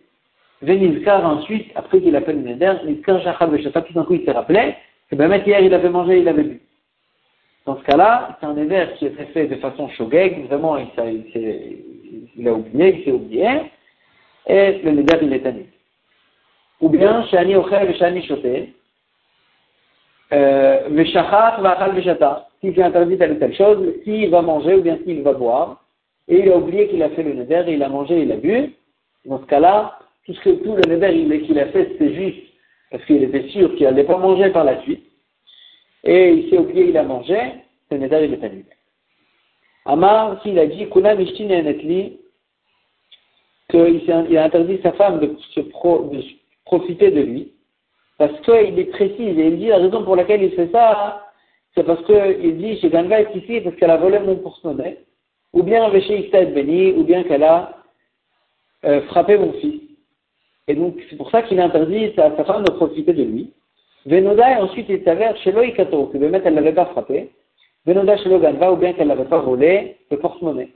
Venizkar 0.63 1.23
ensuite, 1.23 1.71
après 1.75 2.01
qu'il 2.01 2.15
a 2.15 2.21
fait 2.21 2.33
le 2.33 2.39
Neder, 2.39 2.73
Nizkar 2.85 3.21
tout 3.85 3.93
d'un 3.93 4.03
coup 4.03 4.15
il 4.15 4.25
s'est 4.25 4.31
rappelé 4.31 4.75
que 5.09 5.15
ben, 5.15 5.31
hier 5.45 5.61
il 5.61 5.73
avait 5.73 5.89
mangé, 5.89 6.19
il 6.19 6.27
avait 6.27 6.43
bu. 6.43 6.61
Dans 7.65 7.77
ce 7.77 7.83
cas-là, 7.83 8.37
c'est 8.39 8.47
un 8.47 8.55
Neder 8.55 8.87
qui 8.97 9.05
était 9.05 9.25
fait 9.27 9.45
de 9.45 9.55
façon 9.55 9.87
shogeg, 9.89 10.47
vraiment 10.47 10.75
il, 10.77 10.87
il, 11.35 11.77
il 12.35 12.47
a 12.47 12.53
oublié, 12.53 12.97
il 12.97 13.05
s'est 13.05 13.11
oublié, 13.11 13.47
et 14.47 14.81
le 14.83 14.91
Neder 14.91 15.19
il 15.21 15.33
est 15.33 15.45
annulé. 15.45 15.69
Ou 16.81 16.89
bien, 16.89 17.25
Shani 17.27 17.55
Ochel 17.55 17.95
Shani 17.97 18.23
Shoté, 18.23 18.73
Veshachach 20.31 21.59
Vachal 21.61 21.95
Veshata, 21.95 22.47
s'il 22.61 22.73
fait 22.73 22.83
interdit 22.83 23.17
telle 23.17 23.33
ou 23.33 23.39
telle 23.39 23.55
chose, 23.55 23.93
s'il 24.03 24.29
va 24.29 24.41
manger 24.41 24.75
ou 24.75 24.81
bien 24.81 24.97
s'il 25.03 25.21
va 25.21 25.33
boire, 25.33 25.83
et 26.27 26.39
il 26.39 26.51
a 26.51 26.57
oublié 26.57 26.87
qu'il 26.87 27.01
a 27.03 27.09
fait 27.09 27.23
le 27.23 27.33
Neder, 27.33 27.63
et 27.67 27.73
il 27.73 27.83
a 27.83 27.89
mangé, 27.89 28.21
il 28.21 28.31
a 28.31 28.37
bu, 28.37 28.73
dans 29.25 29.39
ce 29.39 29.45
cas-là, 29.45 29.99
tout 30.25 30.33
ce 30.33 30.39
que 30.41 30.49
tout 30.63 30.75
le 30.75 30.83
neder 30.83 31.41
qu'il 31.41 31.59
a 31.59 31.67
fait, 31.67 31.95
c'est 31.97 32.13
juste 32.13 32.47
parce 32.91 33.03
qu'il 33.05 33.23
était 33.23 33.49
sûr 33.49 33.75
qu'il 33.75 33.85
n'allait 33.85 34.03
pas 34.03 34.17
manger 34.17 34.49
par 34.49 34.63
la 34.63 34.81
suite. 34.83 35.03
Et 36.03 36.29
il 36.29 36.49
s'est 36.49 36.57
oublié, 36.57 36.89
il 36.89 36.97
a 36.97 37.03
mangé, 37.03 37.37
ce 37.89 37.95
neder 37.95 38.25
il 38.25 38.33
est 38.33 38.43
annulé. 38.43 38.65
Amar, 39.85 40.41
s'il 40.43 40.59
a 40.59 40.67
dit, 40.67 40.87
Kuna 40.89 41.15
Mishtin 41.15 41.49
Enetli, 41.49 42.19
qu'il 43.69 44.37
a 44.37 44.43
interdit 44.43 44.79
sa 44.83 44.91
femme 44.93 45.19
de, 45.19 45.35
se 45.53 45.61
profiter 46.69 47.09
de 47.09 47.21
lui, 47.21 47.51
parce 48.19 48.39
qu'il 48.41 48.77
est 48.77 48.91
précis, 48.91 49.23
et 49.23 49.47
il 49.47 49.57
dit 49.57 49.67
la 49.67 49.77
raison 49.77 50.03
pour 50.03 50.15
laquelle 50.15 50.43
il 50.43 50.51
fait 50.51 50.69
ça, 50.71 51.25
c'est 51.73 51.83
parce 51.83 52.03
qu'il 52.05 52.57
dit, 52.57 52.79
chez 52.79 52.89
Ganga 52.89 53.21
est 53.21 53.35
ici 53.35 53.61
parce 53.61 53.75
qu'elle 53.75 53.89
a 53.89 53.97
volé 53.97 54.19
mon 54.19 54.35
porte-monnaie, 54.35 54.99
ou 55.53 55.63
bien 55.63 55.89
chez 56.01 56.25
Ista 56.25 56.45
Beni, 56.45 56.91
ou 56.91 57.03
bien 57.03 57.23
qu'elle 57.23 57.43
a 57.43 57.75
euh, 58.85 59.01
frappé 59.07 59.37
mon 59.37 59.53
fils. 59.53 59.81
Et 60.67 60.75
donc, 60.75 60.95
c'est 61.09 61.15
pour 61.15 61.31
ça 61.31 61.41
qu'il 61.41 61.59
interdit 61.59 62.13
à 62.17 62.35
sa 62.37 62.45
femme 62.45 62.63
de 62.63 62.71
profiter 62.71 63.13
de 63.13 63.23
lui. 63.23 63.51
Venoda, 64.05 64.51
et 64.51 64.61
ensuite, 64.61 64.85
il 64.89 65.03
s'avère 65.03 65.35
chez 65.37 65.51
Loïkato, 65.51 66.07
que 66.07 66.17
maître, 66.17 66.45
elle 66.45 66.53
ne 66.53 66.59
l'avait 66.59 66.73
pas 66.73 66.85
frappé. 66.85 67.31
Venoda 67.87 68.15
chez 68.17 68.29
Loganva, 68.29 68.71
ou 68.73 68.75
bien 68.75 68.93
qu'elle 68.93 69.07
n'avait 69.07 69.25
pas 69.25 69.39
volé 69.39 69.97
le 70.11 70.17
porte-monnaie. 70.17 70.69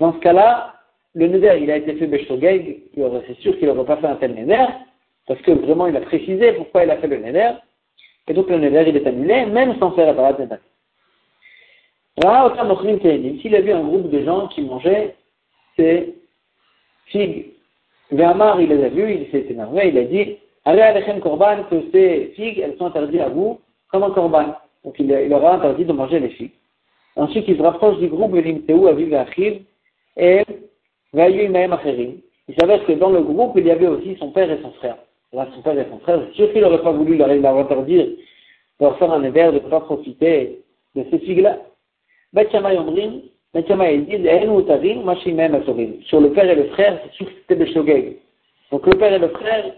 Dans 0.00 0.14
ce 0.14 0.18
cas-là, 0.20 0.77
le 1.14 1.26
neder, 1.26 1.58
il 1.60 1.70
a 1.70 1.76
été 1.76 1.94
fait 1.94 2.06
Beshogeg, 2.06 2.82
c'est 2.94 3.38
sûr 3.40 3.58
qu'il 3.58 3.68
n'aurait 3.68 3.86
pas 3.86 3.96
fait 3.96 4.06
un 4.06 4.16
tel 4.16 4.34
neder, 4.34 4.66
parce 5.26 5.40
que 5.42 5.52
vraiment, 5.52 5.86
il 5.86 5.96
a 5.96 6.00
précisé 6.00 6.52
pourquoi 6.52 6.84
il 6.84 6.90
a 6.90 6.96
fait 6.98 7.06
le 7.06 7.18
neder. 7.18 7.52
Et 8.28 8.34
donc, 8.34 8.48
le 8.48 8.58
neder, 8.58 8.84
il 8.88 8.96
est 8.96 9.06
annulé, 9.06 9.46
même 9.46 9.78
sans 9.78 9.92
faire 9.92 10.06
la 10.06 10.14
parade 10.14 10.38
neder. 10.40 10.56
S'il 13.40 13.54
a 13.54 13.60
vu 13.60 13.72
un 13.72 13.84
groupe 13.84 14.10
de 14.10 14.24
gens 14.24 14.48
qui 14.48 14.62
mangeaient 14.62 15.14
ces 15.76 16.14
figues 17.06 17.52
Véamar, 18.10 18.60
il 18.60 18.70
les 18.70 18.84
a 18.84 18.88
vus, 18.88 19.12
il 19.12 19.30
s'est 19.30 19.46
énervé, 19.50 19.88
il 19.88 19.98
a 19.98 20.04
dit 20.04 20.38
Allez 20.64 20.80
Alechem 20.80 21.20
Korban, 21.20 21.64
que 21.70 21.82
ces 21.92 22.32
figues, 22.34 22.58
elles 22.58 22.76
sont 22.78 22.86
interdites 22.86 23.20
à 23.20 23.28
vous 23.28 23.60
comme 23.90 24.02
un 24.02 24.10
Korban. 24.10 24.54
Donc 24.84 24.94
il, 24.98 25.10
il 25.10 25.32
aura 25.32 25.54
interdit 25.54 25.84
de 25.84 25.92
manger 25.92 26.18
les 26.18 26.30
figues. 26.30 26.52
Ensuite, 27.16 27.46
il 27.48 27.56
se 27.56 27.62
rapproche 27.62 27.98
du 27.98 28.08
groupe 28.08 28.32
Velimteu, 28.32 28.88
Aviv 28.88 29.12
Achiv, 29.14 29.62
et 30.16 30.42
Imaem 30.42 30.46
Acherim. 30.46 30.67
Il 31.14 32.54
savait 32.58 32.80
que 32.80 32.92
dans 32.92 33.10
le 33.10 33.22
groupe, 33.22 33.52
il 33.56 33.66
y 33.66 33.70
avait 33.70 33.86
aussi 33.86 34.16
son 34.18 34.30
père 34.30 34.50
et 34.50 34.60
son 34.62 34.72
frère. 34.72 34.96
Là, 35.32 35.46
son 35.54 35.62
père 35.62 35.78
et 35.78 35.86
son 35.90 35.98
frère, 36.00 36.20
c'est 36.26 36.34
sûr 36.36 36.52
qu'il 36.52 36.62
n'aurait 36.62 36.82
pas 36.82 36.92
voulu 36.92 37.16
leur, 37.16 37.28
interdire 37.30 38.06
leur 38.80 38.98
faire 38.98 39.12
un 39.12 39.22
éver, 39.22 39.46
de 39.46 39.52
ne 39.52 39.58
pas 39.58 39.80
profiter 39.80 40.62
de 40.94 41.04
ces 41.10 41.18
figues-là. 41.18 41.58
Sur 42.34 42.60
le 46.20 46.30
père 46.32 46.50
et 46.50 46.54
le 46.54 46.64
frère, 46.68 47.00
c'est 47.02 47.12
sûr 47.12 47.26
que 47.26 47.32
c'était 47.40 47.56
des 47.56 47.72
shogeg. 47.72 48.16
Donc 48.70 48.86
le 48.86 48.96
père 48.98 49.12
et 49.12 49.18
le 49.18 49.28
frère, 49.28 49.74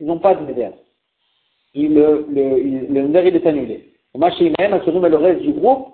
ils 0.00 0.06
n'ont 0.06 0.18
pas 0.18 0.34
de 0.34 0.46
neder. 0.46 0.70
Le, 1.74 2.26
le, 2.30 2.92
le 2.92 3.02
neder, 3.08 3.28
il 3.28 3.36
est 3.36 3.46
annulé. 3.46 3.90
Machimem, 4.16 4.80
mais 5.00 5.08
le 5.08 5.16
reste 5.16 5.40
du 5.42 5.52
groupe, 5.52 5.88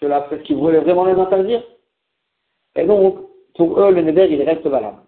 parce 0.00 0.42
qu'ils 0.42 0.56
voulaient 0.56 0.78
vraiment 0.78 1.04
les 1.04 1.12
interdire? 1.12 1.62
Et 2.76 2.86
donc, 2.86 3.16
pour 3.56 3.80
eux, 3.80 3.92
le 3.92 4.02
neder, 4.02 4.28
il 4.30 4.42
reste 4.42 4.66
valable. 4.66 4.98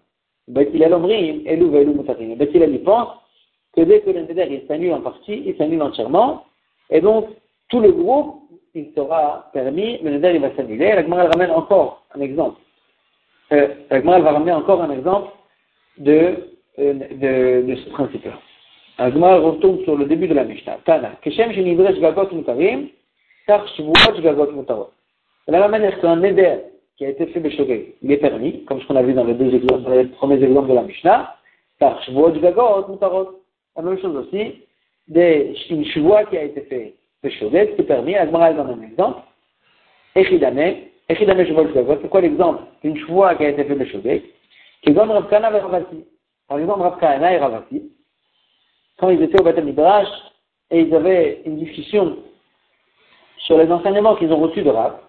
Bethilel 0.47 0.93
Omrim, 0.93 1.41
Elou 1.45 1.71
Velou 1.71 1.93
Mutarim. 1.93 2.35
Bethilel, 2.35 2.71
il 2.73 2.83
pense 2.83 3.09
que 3.75 3.81
dès 3.81 4.01
que 4.01 4.09
le 4.09 4.21
neder, 4.21 4.47
il 4.49 4.67
s'annule 4.67 4.93
en 4.93 5.01
partie, 5.01 5.43
il 5.45 5.55
s'annule 5.57 5.81
entièrement. 5.81 6.43
Et 6.89 7.01
donc, 7.01 7.29
tout 7.69 7.79
le 7.79 7.91
groupe, 7.91 8.41
il 8.75 8.91
sera 8.95 9.49
permis, 9.53 9.99
le 9.99 10.11
neder 10.11 10.33
il 10.35 10.41
va 10.41 10.55
s'annuler. 10.55 10.93
La 10.93 11.03
Gemara 11.03 11.29
ramène 11.29 11.51
encore 11.51 12.03
un 12.15 12.21
exemple. 12.21 12.59
Euh, 13.51 13.67
la 13.89 13.99
Gemara 13.99 14.19
va 14.19 14.31
ramener 14.31 14.51
encore 14.51 14.81
un 14.81 14.91
exemple 14.91 15.29
de, 15.97 16.35
euh, 16.79 16.93
de, 16.93 17.67
de 17.67 17.75
ce 17.75 17.89
principe-là. 17.91 18.33
La 18.99 19.11
Gemara 19.11 19.39
retourne 19.39 19.83
sur 19.83 19.95
le 19.95 20.05
début 20.05 20.27
de 20.27 20.33
la 20.33 20.43
Mishnah. 20.43 20.79
Tana. 20.85 21.11
Keshem 21.21 21.51
shenivresh 21.51 21.99
gagot 21.99 22.31
mutarim, 22.31 22.89
tar 23.47 23.67
shvuot 23.69 24.21
gagot 24.21 24.51
mutarot. 24.51 24.91
De 25.47 25.51
la 25.51 25.61
même 25.61 25.71
manière 25.71 25.99
qu'un 25.99 26.15
neder 26.15 26.72
qui 26.97 27.05
a 27.05 27.09
été 27.09 27.25
fait 27.27 27.39
Beshogeg, 27.39 27.95
il 28.01 28.11
est 28.11 28.17
permis, 28.17 28.63
comme 28.65 28.79
ce 28.81 28.87
qu'on 28.87 28.95
a 28.95 29.03
vu 29.03 29.13
dans 29.13 29.23
les 29.23 29.33
deux 29.33 29.53
exemples, 29.53 29.81
dans 29.83 29.91
les 29.91 30.05
premiers 30.05 30.41
exemples 30.43 30.69
de 30.69 30.73
la 30.75 30.83
Mishnah, 30.83 31.35
tar 31.79 32.01
shvuot 32.03 32.31
gagot 32.39 32.87
mutarot. 32.87 33.39
La 33.75 33.81
même 33.81 33.99
chose 33.99 34.15
aussi, 34.15 34.61
des, 35.07 35.55
une 35.69 35.85
shvoa 35.85 36.25
qui 36.25 36.37
a 36.37 36.43
été 36.43 36.61
fait 36.61 36.95
Beshogeg, 37.23 37.73
c'est 37.75 37.83
permis. 37.83 38.13
La 38.13 38.25
Gemara 38.25 38.53
donne 38.53 38.79
un 38.79 38.81
exemple. 38.83 39.21
Echidame, 40.15 40.75
Echidame 41.09 41.45
Shuvot 41.45 41.67
Shuvot, 41.67 41.97
c'est 42.01 42.09
quoi 42.09 42.21
l'exemple 42.21 42.63
d'une 42.83 42.97
choix 42.97 43.35
qui 43.35 43.45
a 43.45 43.49
été 43.49 43.63
fait 43.63 43.75
Beshogeg 43.75 44.23
Qui 44.83 44.91
donne 44.91 45.09
Rav 45.09 45.27
Kana 45.29 45.51
et 45.51 45.59
Ravasi. 45.59 46.05
Par 46.47 46.59
exemple, 46.59 46.83
quand 48.99 49.09
ils 49.09 49.21
étaient 49.21 49.41
au 49.41 49.43
Beth 49.43 49.63
Midrash 49.63 50.07
et 50.69 50.81
ils 50.81 50.93
avaient 50.93 51.41
une 51.45 51.57
discussion 51.57 52.17
sur 53.39 53.57
les 53.57 53.71
enseignements 53.71 54.15
qu'ils 54.15 54.31
ont 54.31 54.39
reçus 54.39 54.61
de 54.61 54.69
Rav, 54.69 54.99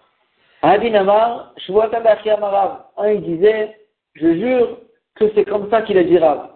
Un, 2.97 3.09
il 3.11 3.21
disait, 3.21 3.77
je 4.15 4.33
jure 4.33 4.79
que 5.13 5.25
c'est 5.35 5.45
comme 5.45 5.69
ça 5.69 5.83
qu'il 5.83 5.95
a 5.99 6.03
dit 6.03 6.17
Rav. 6.17 6.49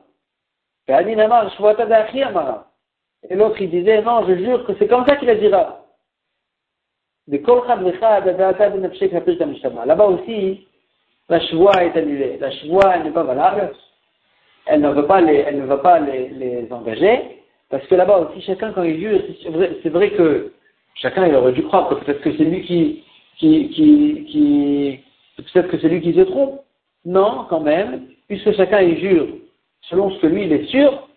Et. 0.88 0.93
Et 3.30 3.36
l'autre, 3.36 3.62
il 3.62 3.69
disait, 3.69 4.02
non, 4.02 4.26
je 4.28 4.36
jure 4.36 4.65
que 4.65 4.74
c'est 4.80 4.88
comme 4.88 5.06
ça 5.06 5.15
qu'il 5.15 5.30
a 5.30 5.36
dit 5.36 5.50
Rav. 5.50 5.76
Là-bas 9.86 10.06
aussi, 10.06 10.67
la 11.30 11.39
chevoie 11.41 11.84
est 11.84 11.95
annulée. 11.95 12.38
La 12.39 12.50
chevoie, 12.50 12.98
n'est 12.98 13.12
pas 13.12 13.22
valable. 13.22 13.74
Elle 14.65 14.82
ne 14.82 14.89
veut 14.89 15.06
pas 15.06 15.22
les, 15.22 15.36
elle 15.36 15.60
ne 15.60 15.65
veut 15.65 15.82
pas 15.82 16.00
les, 16.00 16.67
engager. 16.72 17.43
Parce 17.69 17.86
que 17.86 17.93
là-bas 17.93 18.22
aussi, 18.22 18.41
chacun, 18.41 18.72
quand 18.72 18.82
il 18.82 19.00
jure, 19.00 19.22
c'est 19.43 19.50
vrai, 19.50 19.78
c'est 19.84 19.89
vrai 19.89 20.10
que 20.10 20.52
chacun, 20.95 21.28
il 21.28 21.36
aurait 21.36 21.52
dû 21.52 21.62
croire 21.63 21.89
que 21.89 21.95
peut-être 21.95 22.22
que 22.22 22.36
c'est 22.36 22.45
lui 22.45 22.63
qui, 22.63 23.04
qui, 23.39 23.69
qui, 23.69 24.25
qui 24.30 24.99
peut-être 25.38 25.69
que 25.69 25.80
c'est 25.80 25.89
lui 25.89 26.02
qui 26.02 26.13
se 26.13 26.21
trompe. 26.21 26.62
Non, 27.06 27.45
quand 27.49 27.62
même, 27.62 28.08
puisque 28.28 28.52
chacun, 28.54 28.82
il 28.82 28.99
jure 28.99 29.28
selon 29.84 30.12
ce 30.12 30.19
que 30.19 30.28
lui, 30.28 30.43
il 30.43 30.54
est 30.54 30.65
sûr, 30.65 31.08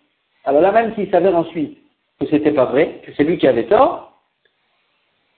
alors 0.45 0.61
là, 0.61 0.71
même 0.71 0.93
s'il 0.95 1.09
s'avère 1.11 1.35
ensuite 1.35 1.77
que 2.19 2.27
c'était 2.27 2.51
pas 2.51 2.65
vrai, 2.65 3.01
que 3.05 3.11
c'est 3.15 3.23
lui 3.23 3.37
qui 3.37 3.47
avait 3.47 3.67
tort, 3.67 4.21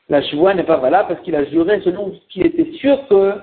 la 0.09 0.21
chevoie 0.21 0.53
n'est 0.53 0.63
pas 0.63 0.77
valable 0.77 1.09
parce 1.09 1.21
qu'il 1.21 1.35
a 1.35 1.45
juré 1.45 1.81
selon 1.81 2.13
ce 2.13 2.19
qu'il 2.29 2.45
était 2.45 2.71
sûr 2.73 3.07
que 3.07 3.41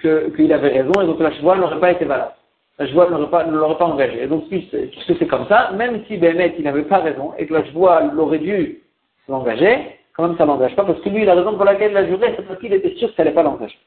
qu'il 0.00 0.52
avait 0.52 0.80
raison 0.80 0.92
et 1.02 1.06
donc 1.06 1.18
la 1.18 1.32
chevoie 1.32 1.56
n'aurait 1.56 1.80
pas 1.80 1.92
été 1.92 2.04
valable. 2.04 2.32
La 2.78 2.86
chevoie 2.86 3.10
ne 3.10 3.18
l'aurait 3.56 3.76
pas 3.76 3.84
engagé. 3.84 4.22
Et 4.22 4.26
donc, 4.26 4.48
puisque 4.48 5.18
c'est 5.18 5.26
comme 5.26 5.46
ça, 5.48 5.72
même 5.72 6.04
si 6.06 6.16
Bémet 6.16 6.54
il 6.56 6.64
n'avait 6.64 6.84
pas 6.84 6.98
raison 6.98 7.34
et 7.36 7.46
que 7.46 7.54
la 7.54 7.64
chevoie 7.64 8.00
l'aurait 8.02 8.38
dû 8.38 8.82
l'engager, 9.28 9.98
quand 10.14 10.28
même 10.28 10.36
ça 10.36 10.44
l'engage 10.44 10.76
pas 10.76 10.84
parce 10.84 11.00
que 11.00 11.08
lui, 11.08 11.24
la 11.24 11.34
raison 11.34 11.54
pour 11.54 11.64
laquelle 11.64 11.92
il 11.92 11.96
a 11.96 12.06
juré, 12.06 12.34
c'est 12.36 12.46
parce 12.46 12.60
qu'il 12.60 12.72
était 12.72 12.94
sûr 12.96 13.08
que 13.08 13.14
ça 13.14 13.24
n'allait 13.24 13.34
pas 13.34 13.42
l'engager. 13.42 13.78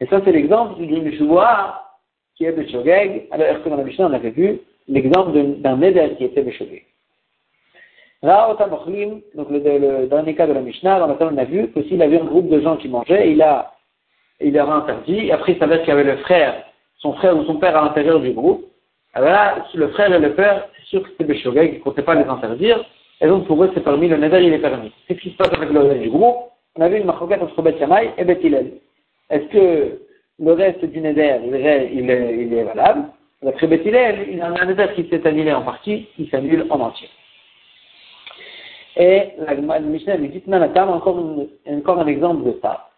Et 0.00 0.06
ça, 0.06 0.20
c'est 0.24 0.32
l'exemple 0.32 0.80
d'une 0.80 1.12
chevoie 1.12 1.82
qui 2.36 2.44
est 2.44 2.52
Beshogeg. 2.52 3.26
Alors, 3.30 3.62
que 3.62 3.68
dans 3.68 3.76
la 3.76 3.84
Mishnah, 3.84 4.06
on 4.06 4.12
avait 4.12 4.30
vu? 4.30 4.60
L'exemple 4.86 5.32
d'un 5.58 5.76
Neder 5.76 6.14
qui 6.16 6.24
était 6.24 6.42
Beshogeg. 6.42 6.84
Donc 8.22 9.50
le, 9.50 9.58
le, 9.58 10.32
cas 10.32 10.46
de 10.46 10.52
la 10.52 10.60
Mishnah, 10.60 10.98
dans 10.98 11.06
lequel 11.06 11.28
on 11.32 11.38
a 11.38 11.44
vu 11.44 11.68
que 11.68 11.82
s'il 11.84 12.02
avait 12.02 12.20
un 12.20 12.24
groupe 12.24 12.48
de 12.48 12.60
gens 12.60 12.76
qui 12.76 12.88
mangeaient, 12.88 13.30
il 13.30 13.42
a, 13.42 13.74
il 14.40 14.54
leur 14.54 14.68
a 14.70 14.76
interdit, 14.76 15.26
et 15.26 15.32
après 15.32 15.52
il 15.52 15.58
savait 15.58 15.80
qu'il 15.80 15.88
y 15.88 15.92
avait 15.92 16.04
le 16.04 16.16
frère, 16.18 16.64
son 16.98 17.12
frère 17.12 17.36
ou 17.36 17.44
son 17.44 17.56
père 17.56 17.76
à 17.76 17.82
l'intérieur 17.82 18.18
du 18.18 18.32
groupe, 18.32 18.64
alors 19.14 19.30
là, 19.30 19.64
le 19.72 19.88
frère 19.88 20.12
et 20.12 20.18
le 20.18 20.34
père, 20.34 20.68
c'est 20.76 20.86
sûr 20.86 21.02
que 21.02 21.10
c'était 21.10 21.24
Béchogeg, 21.24 21.74
ils 21.74 21.78
ne 21.78 21.84
comptaient 21.84 22.02
pas 22.02 22.16
les 22.16 22.24
interdire, 22.24 22.84
et 23.20 23.26
donc 23.26 23.46
pour 23.46 23.62
eux 23.62 23.70
c'est 23.74 23.82
permis, 23.84 24.08
le 24.08 24.16
neder 24.16 24.42
il 24.42 24.52
est 24.52 24.58
permis. 24.58 24.92
C'est 25.06 25.14
ce 25.14 25.20
qui 25.20 25.30
se 25.30 25.36
passe 25.36 25.52
avec 25.52 25.70
le 25.70 25.80
reste 25.80 26.02
du 26.02 26.10
groupe, 26.10 26.36
on 26.76 26.82
avait 26.82 26.98
une 26.98 27.06
marquette 27.06 27.42
entre 27.42 27.60
Bet 27.62 27.76
Yamai 27.78 28.12
et 28.16 28.24
Bet 28.24 28.40
Est-ce 29.30 29.46
que 29.46 30.00
le 30.38 30.52
reste 30.52 30.84
du 30.84 31.00
neder, 31.00 31.38
il 31.92 32.10
est, 32.10 32.62
valable? 32.62 33.06
D'après 33.42 33.66
Bet 33.66 33.82
il 33.84 34.36
y 34.36 34.40
a 34.40 34.46
un 34.46 34.64
neder 34.64 34.86
qui 34.94 35.08
s'est 35.08 35.26
annulé 35.26 35.52
en 35.52 35.62
partie, 35.62 36.06
qui 36.14 36.28
s'annule 36.28 36.66
en 36.70 36.80
entier. 36.80 37.08
Et 38.96 39.30
la 39.38 39.80
Mishnah 39.80 40.16
lui 40.16 40.28
dit, 40.28 40.42
encore, 40.46 41.18
encore 41.66 41.98
un 41.98 42.06
exemple 42.06 42.44
de 42.44 42.58
ça. 42.60 42.90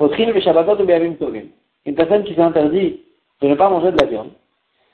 Une 0.00 1.94
personne 1.94 2.24
qui 2.24 2.34
s'est 2.34 2.40
interdit 2.40 3.00
de 3.40 3.48
ne 3.48 3.54
pas 3.54 3.70
manger 3.70 3.92
de 3.92 4.00
la 4.00 4.06
viande. 4.06 4.30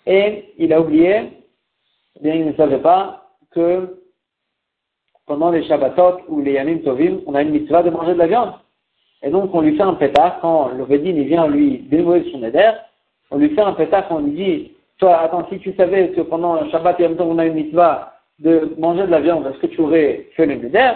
et 0.06 0.52
il 0.58 0.72
a 0.72 0.80
oublié, 0.80 1.30
bien 2.20 2.34
il 2.34 2.46
ne 2.46 2.52
savait 2.54 2.78
pas 2.78 3.30
que 3.52 3.99
pendant 5.30 5.52
les 5.52 5.62
Shabbatot 5.62 6.22
ou 6.26 6.40
les 6.40 6.54
Yamim 6.54 6.78
Tovim, 6.78 7.20
on 7.24 7.36
a 7.36 7.42
une 7.42 7.50
mitzvah 7.50 7.84
de 7.84 7.90
manger 7.90 8.14
de 8.14 8.18
la 8.18 8.26
viande. 8.26 8.52
Et 9.22 9.30
donc 9.30 9.54
on 9.54 9.60
lui 9.60 9.76
fait 9.76 9.84
un 9.84 9.94
pétard 9.94 10.40
quand 10.40 10.70
le 10.76 10.82
Vedin 10.82 11.10
il 11.10 11.28
vient 11.28 11.46
lui 11.46 11.86
dénouer 11.88 12.28
son 12.32 12.42
éder, 12.42 12.72
on 13.30 13.38
lui 13.38 13.50
fait 13.50 13.60
un 13.60 13.74
pétard 13.74 14.08
quand 14.08 14.16
on 14.16 14.22
lui 14.22 14.32
dit, 14.32 14.72
toi 14.98 15.20
attends, 15.20 15.46
si 15.48 15.60
tu 15.60 15.72
savais 15.76 16.08
que 16.08 16.22
pendant 16.22 16.60
le 16.60 16.68
Shabbat 16.70 16.98
et 16.98 17.04
Yom 17.04 17.16
Tov 17.16 17.28
on 17.28 17.38
a 17.38 17.46
une 17.46 17.54
mitzvah 17.54 18.14
de 18.40 18.74
manger 18.76 19.02
de 19.02 19.12
la 19.12 19.20
viande, 19.20 19.46
est-ce 19.46 19.60
que 19.60 19.68
tu 19.68 19.80
aurais 19.82 20.26
fait 20.34 20.46
le 20.46 20.56
neder 20.56 20.94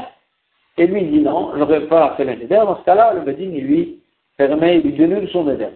Et 0.78 0.88
lui 0.88 1.02
il 1.02 1.10
dit 1.12 1.20
non, 1.20 1.52
j'aurais 1.56 1.82
pas 1.82 2.14
fait 2.16 2.24
le 2.24 2.32
neder. 2.32 2.56
Dans 2.56 2.76
ce 2.80 2.84
cas-là, 2.86 3.14
le 3.14 3.20
Vedin 3.20 3.52
il 3.54 3.64
lui 3.64 4.00
permet, 4.36 4.78
il 4.78 4.96
lui 4.96 5.28
son 5.28 5.48
éder. 5.48 5.68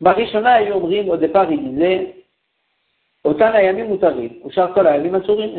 Marishona 0.00 0.62
et 0.62 0.68
Yomrim, 0.68 1.10
au 1.10 1.18
départ, 1.18 1.52
il 1.52 1.72
disait, 1.72 2.14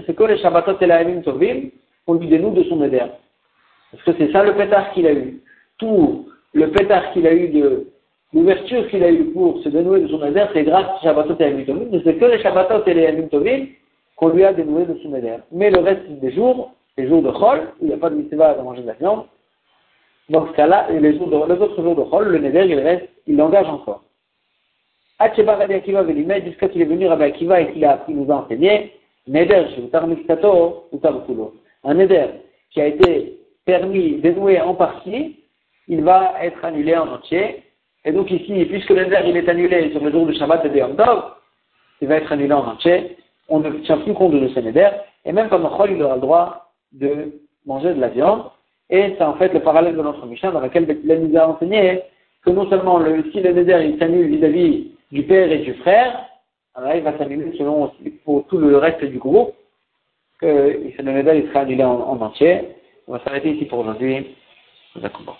c'est 0.05 0.15
que 0.15 0.23
les 0.23 0.37
Shabbatot 0.37 0.77
et 0.81 0.85
les 0.85 0.91
ayamim 0.91 1.21
tovim, 1.21 1.69
on 2.07 2.13
lui 2.13 2.27
dénoue 2.27 2.51
de 2.51 2.63
son 2.63 2.83
éder. 2.83 3.03
Parce 3.91 4.03
que 4.03 4.11
c'est 4.17 4.31
ça 4.31 4.43
le 4.43 4.55
pétard 4.55 4.91
qu'il 4.91 5.07
a 5.07 5.13
eu. 5.13 5.41
Tout 5.77 6.29
le 6.53 6.71
pétard 6.71 7.11
qu'il 7.13 7.27
a 7.27 7.33
eu 7.33 7.49
de, 7.49 7.87
l'ouverture 8.33 8.87
qu'il 8.89 9.03
a 9.03 9.11
eu 9.11 9.25
pour 9.25 9.61
se 9.61 9.69
dénouer 9.69 10.01
de 10.01 10.07
son 10.07 10.23
éder, 10.25 10.45
c'est 10.53 10.63
grâce 10.63 10.87
aux 10.97 11.03
Shabbatot 11.03 11.35
et 11.39 11.43
ayamim 11.43 11.65
tovim, 11.65 11.87
mais 11.91 12.01
c'est 12.03 12.15
que 12.15 12.25
les 12.25 12.39
Shabbatot 12.41 12.83
et 12.85 12.93
les 12.93 13.03
ayamim 13.03 13.27
tovim 13.27 13.67
qu'on 14.15 14.29
lui 14.29 14.43
a 14.43 14.53
dénoué 14.53 14.85
de 14.85 14.97
son 15.03 15.15
éder. 15.15 15.37
Mais 15.51 15.69
le 15.69 15.79
reste 15.79 16.07
des 16.07 16.31
jours, 16.31 16.73
les 16.97 17.07
jours 17.07 17.21
de 17.21 17.31
Chol, 17.31 17.59
où 17.79 17.85
il 17.85 17.87
n'y 17.87 17.93
a 17.93 17.97
pas 17.97 18.09
de 18.09 18.15
mitzvah 18.15 18.51
à 18.51 18.61
manger 18.61 18.81
de 18.81 18.87
la 18.87 18.93
viande, 18.93 19.25
dans 20.29 20.47
ce 20.47 20.51
cas-là, 20.53 20.87
les 20.91 21.19
autres 21.19 21.81
jours 21.81 21.95
de 21.95 22.03
Chol, 22.03 22.27
le 22.27 22.37
neder, 22.39 22.65
il 22.67 22.79
reste, 22.79 23.07
il 23.27 23.37
l'engage 23.37 23.67
encore. 23.67 24.03
Acheba 25.19 25.55
Rabbi 25.55 25.73
Akiva 25.73 26.03
Velimed, 26.03 26.45
jusqu'à 26.45 26.69
qu'il 26.69 26.81
est 26.81 26.85
venu 26.85 27.07
Rabbi 27.07 27.23
Akiva 27.23 27.59
et 27.59 27.71
qu'il 27.73 28.15
nous 28.15 28.31
a 28.31 28.35
enseigné, 28.35 28.93
Neder, 29.27 29.65
Shevutar 29.75 30.07
Miktato, 30.07 30.87
Utar 30.93 31.25
Kulo. 31.25 31.55
Un 31.83 31.95
Neder 31.95 32.27
qui 32.71 32.79
a 32.79 32.87
été 32.87 33.37
permis, 33.65 34.13
dénoué 34.21 34.61
en 34.61 34.75
partie, 34.75 35.35
il 35.89 36.03
va 36.03 36.33
être 36.41 36.63
annulé 36.63 36.95
en 36.95 37.07
entier. 37.07 37.63
Et 38.05 38.13
donc 38.13 38.31
ici, 38.31 38.65
puisque 38.65 38.91
le 38.91 39.05
Neder 39.05 39.21
il 39.27 39.35
est 39.35 39.49
annulé 39.49 39.91
sur 39.91 40.01
le 40.01 40.09
jour 40.09 40.25
du 40.25 40.33
Shabbat 40.35 40.63
et 40.65 40.69
de 40.69 40.77
Yom 40.77 40.95
il 42.01 42.07
va 42.07 42.15
être 42.15 42.31
annulé 42.31 42.53
en 42.53 42.65
entier. 42.65 43.17
On 43.49 43.59
ne 43.59 43.71
tient 43.79 43.97
plus 43.97 44.13
compte 44.13 44.31
de 44.31 44.47
ce 44.47 44.59
Neder. 44.61 44.89
Et 45.25 45.33
même 45.33 45.49
pendant 45.49 45.75
Chol, 45.75 45.91
il 45.91 46.01
aura 46.01 46.15
le 46.15 46.21
droit 46.21 46.71
de 46.93 47.33
manger 47.65 47.93
de 47.93 47.99
la 47.99 48.07
viande. 48.07 48.43
Et 48.89 49.15
c'est 49.17 49.23
en 49.23 49.33
fait 49.33 49.53
le 49.53 49.59
parallèle 49.59 49.97
de 49.97 50.01
notre 50.01 50.25
Mishnah 50.25 50.51
dans 50.51 50.61
lequel 50.61 50.87
il 51.03 51.13
nous 51.13 51.37
a 51.37 51.47
enseigné 51.49 52.03
que 52.45 52.51
non 52.51 52.69
seulement 52.69 52.99
le, 52.99 53.25
si 53.31 53.41
le 53.41 53.51
Neder 53.51 53.85
il 53.85 53.99
s'annule 53.99 54.27
vis-à-vis 54.27 54.91
du 55.11 55.23
père 55.23 55.51
et 55.51 55.59
du 55.59 55.73
frère, 55.75 56.25
alors 56.75 56.93
il 56.93 57.01
va 57.01 57.17
s'annuler 57.17 57.57
selon 57.57 57.91
pour 58.23 58.45
tout 58.47 58.57
le 58.57 58.77
reste 58.77 59.03
du 59.03 59.17
groupe, 59.17 59.53
que 60.39 61.01
Neder 61.01 61.39
il 61.39 61.47
sera 61.49 61.61
annulé 61.61 61.83
en, 61.83 61.99
en 61.99 62.21
entier. 62.21 62.69
On 63.07 63.13
va 63.13 63.23
s'arrêter 63.23 63.51
ici 63.51 63.65
pour 63.65 63.79
aujourd'hui. 63.79 64.35
D'accord. 64.95 65.39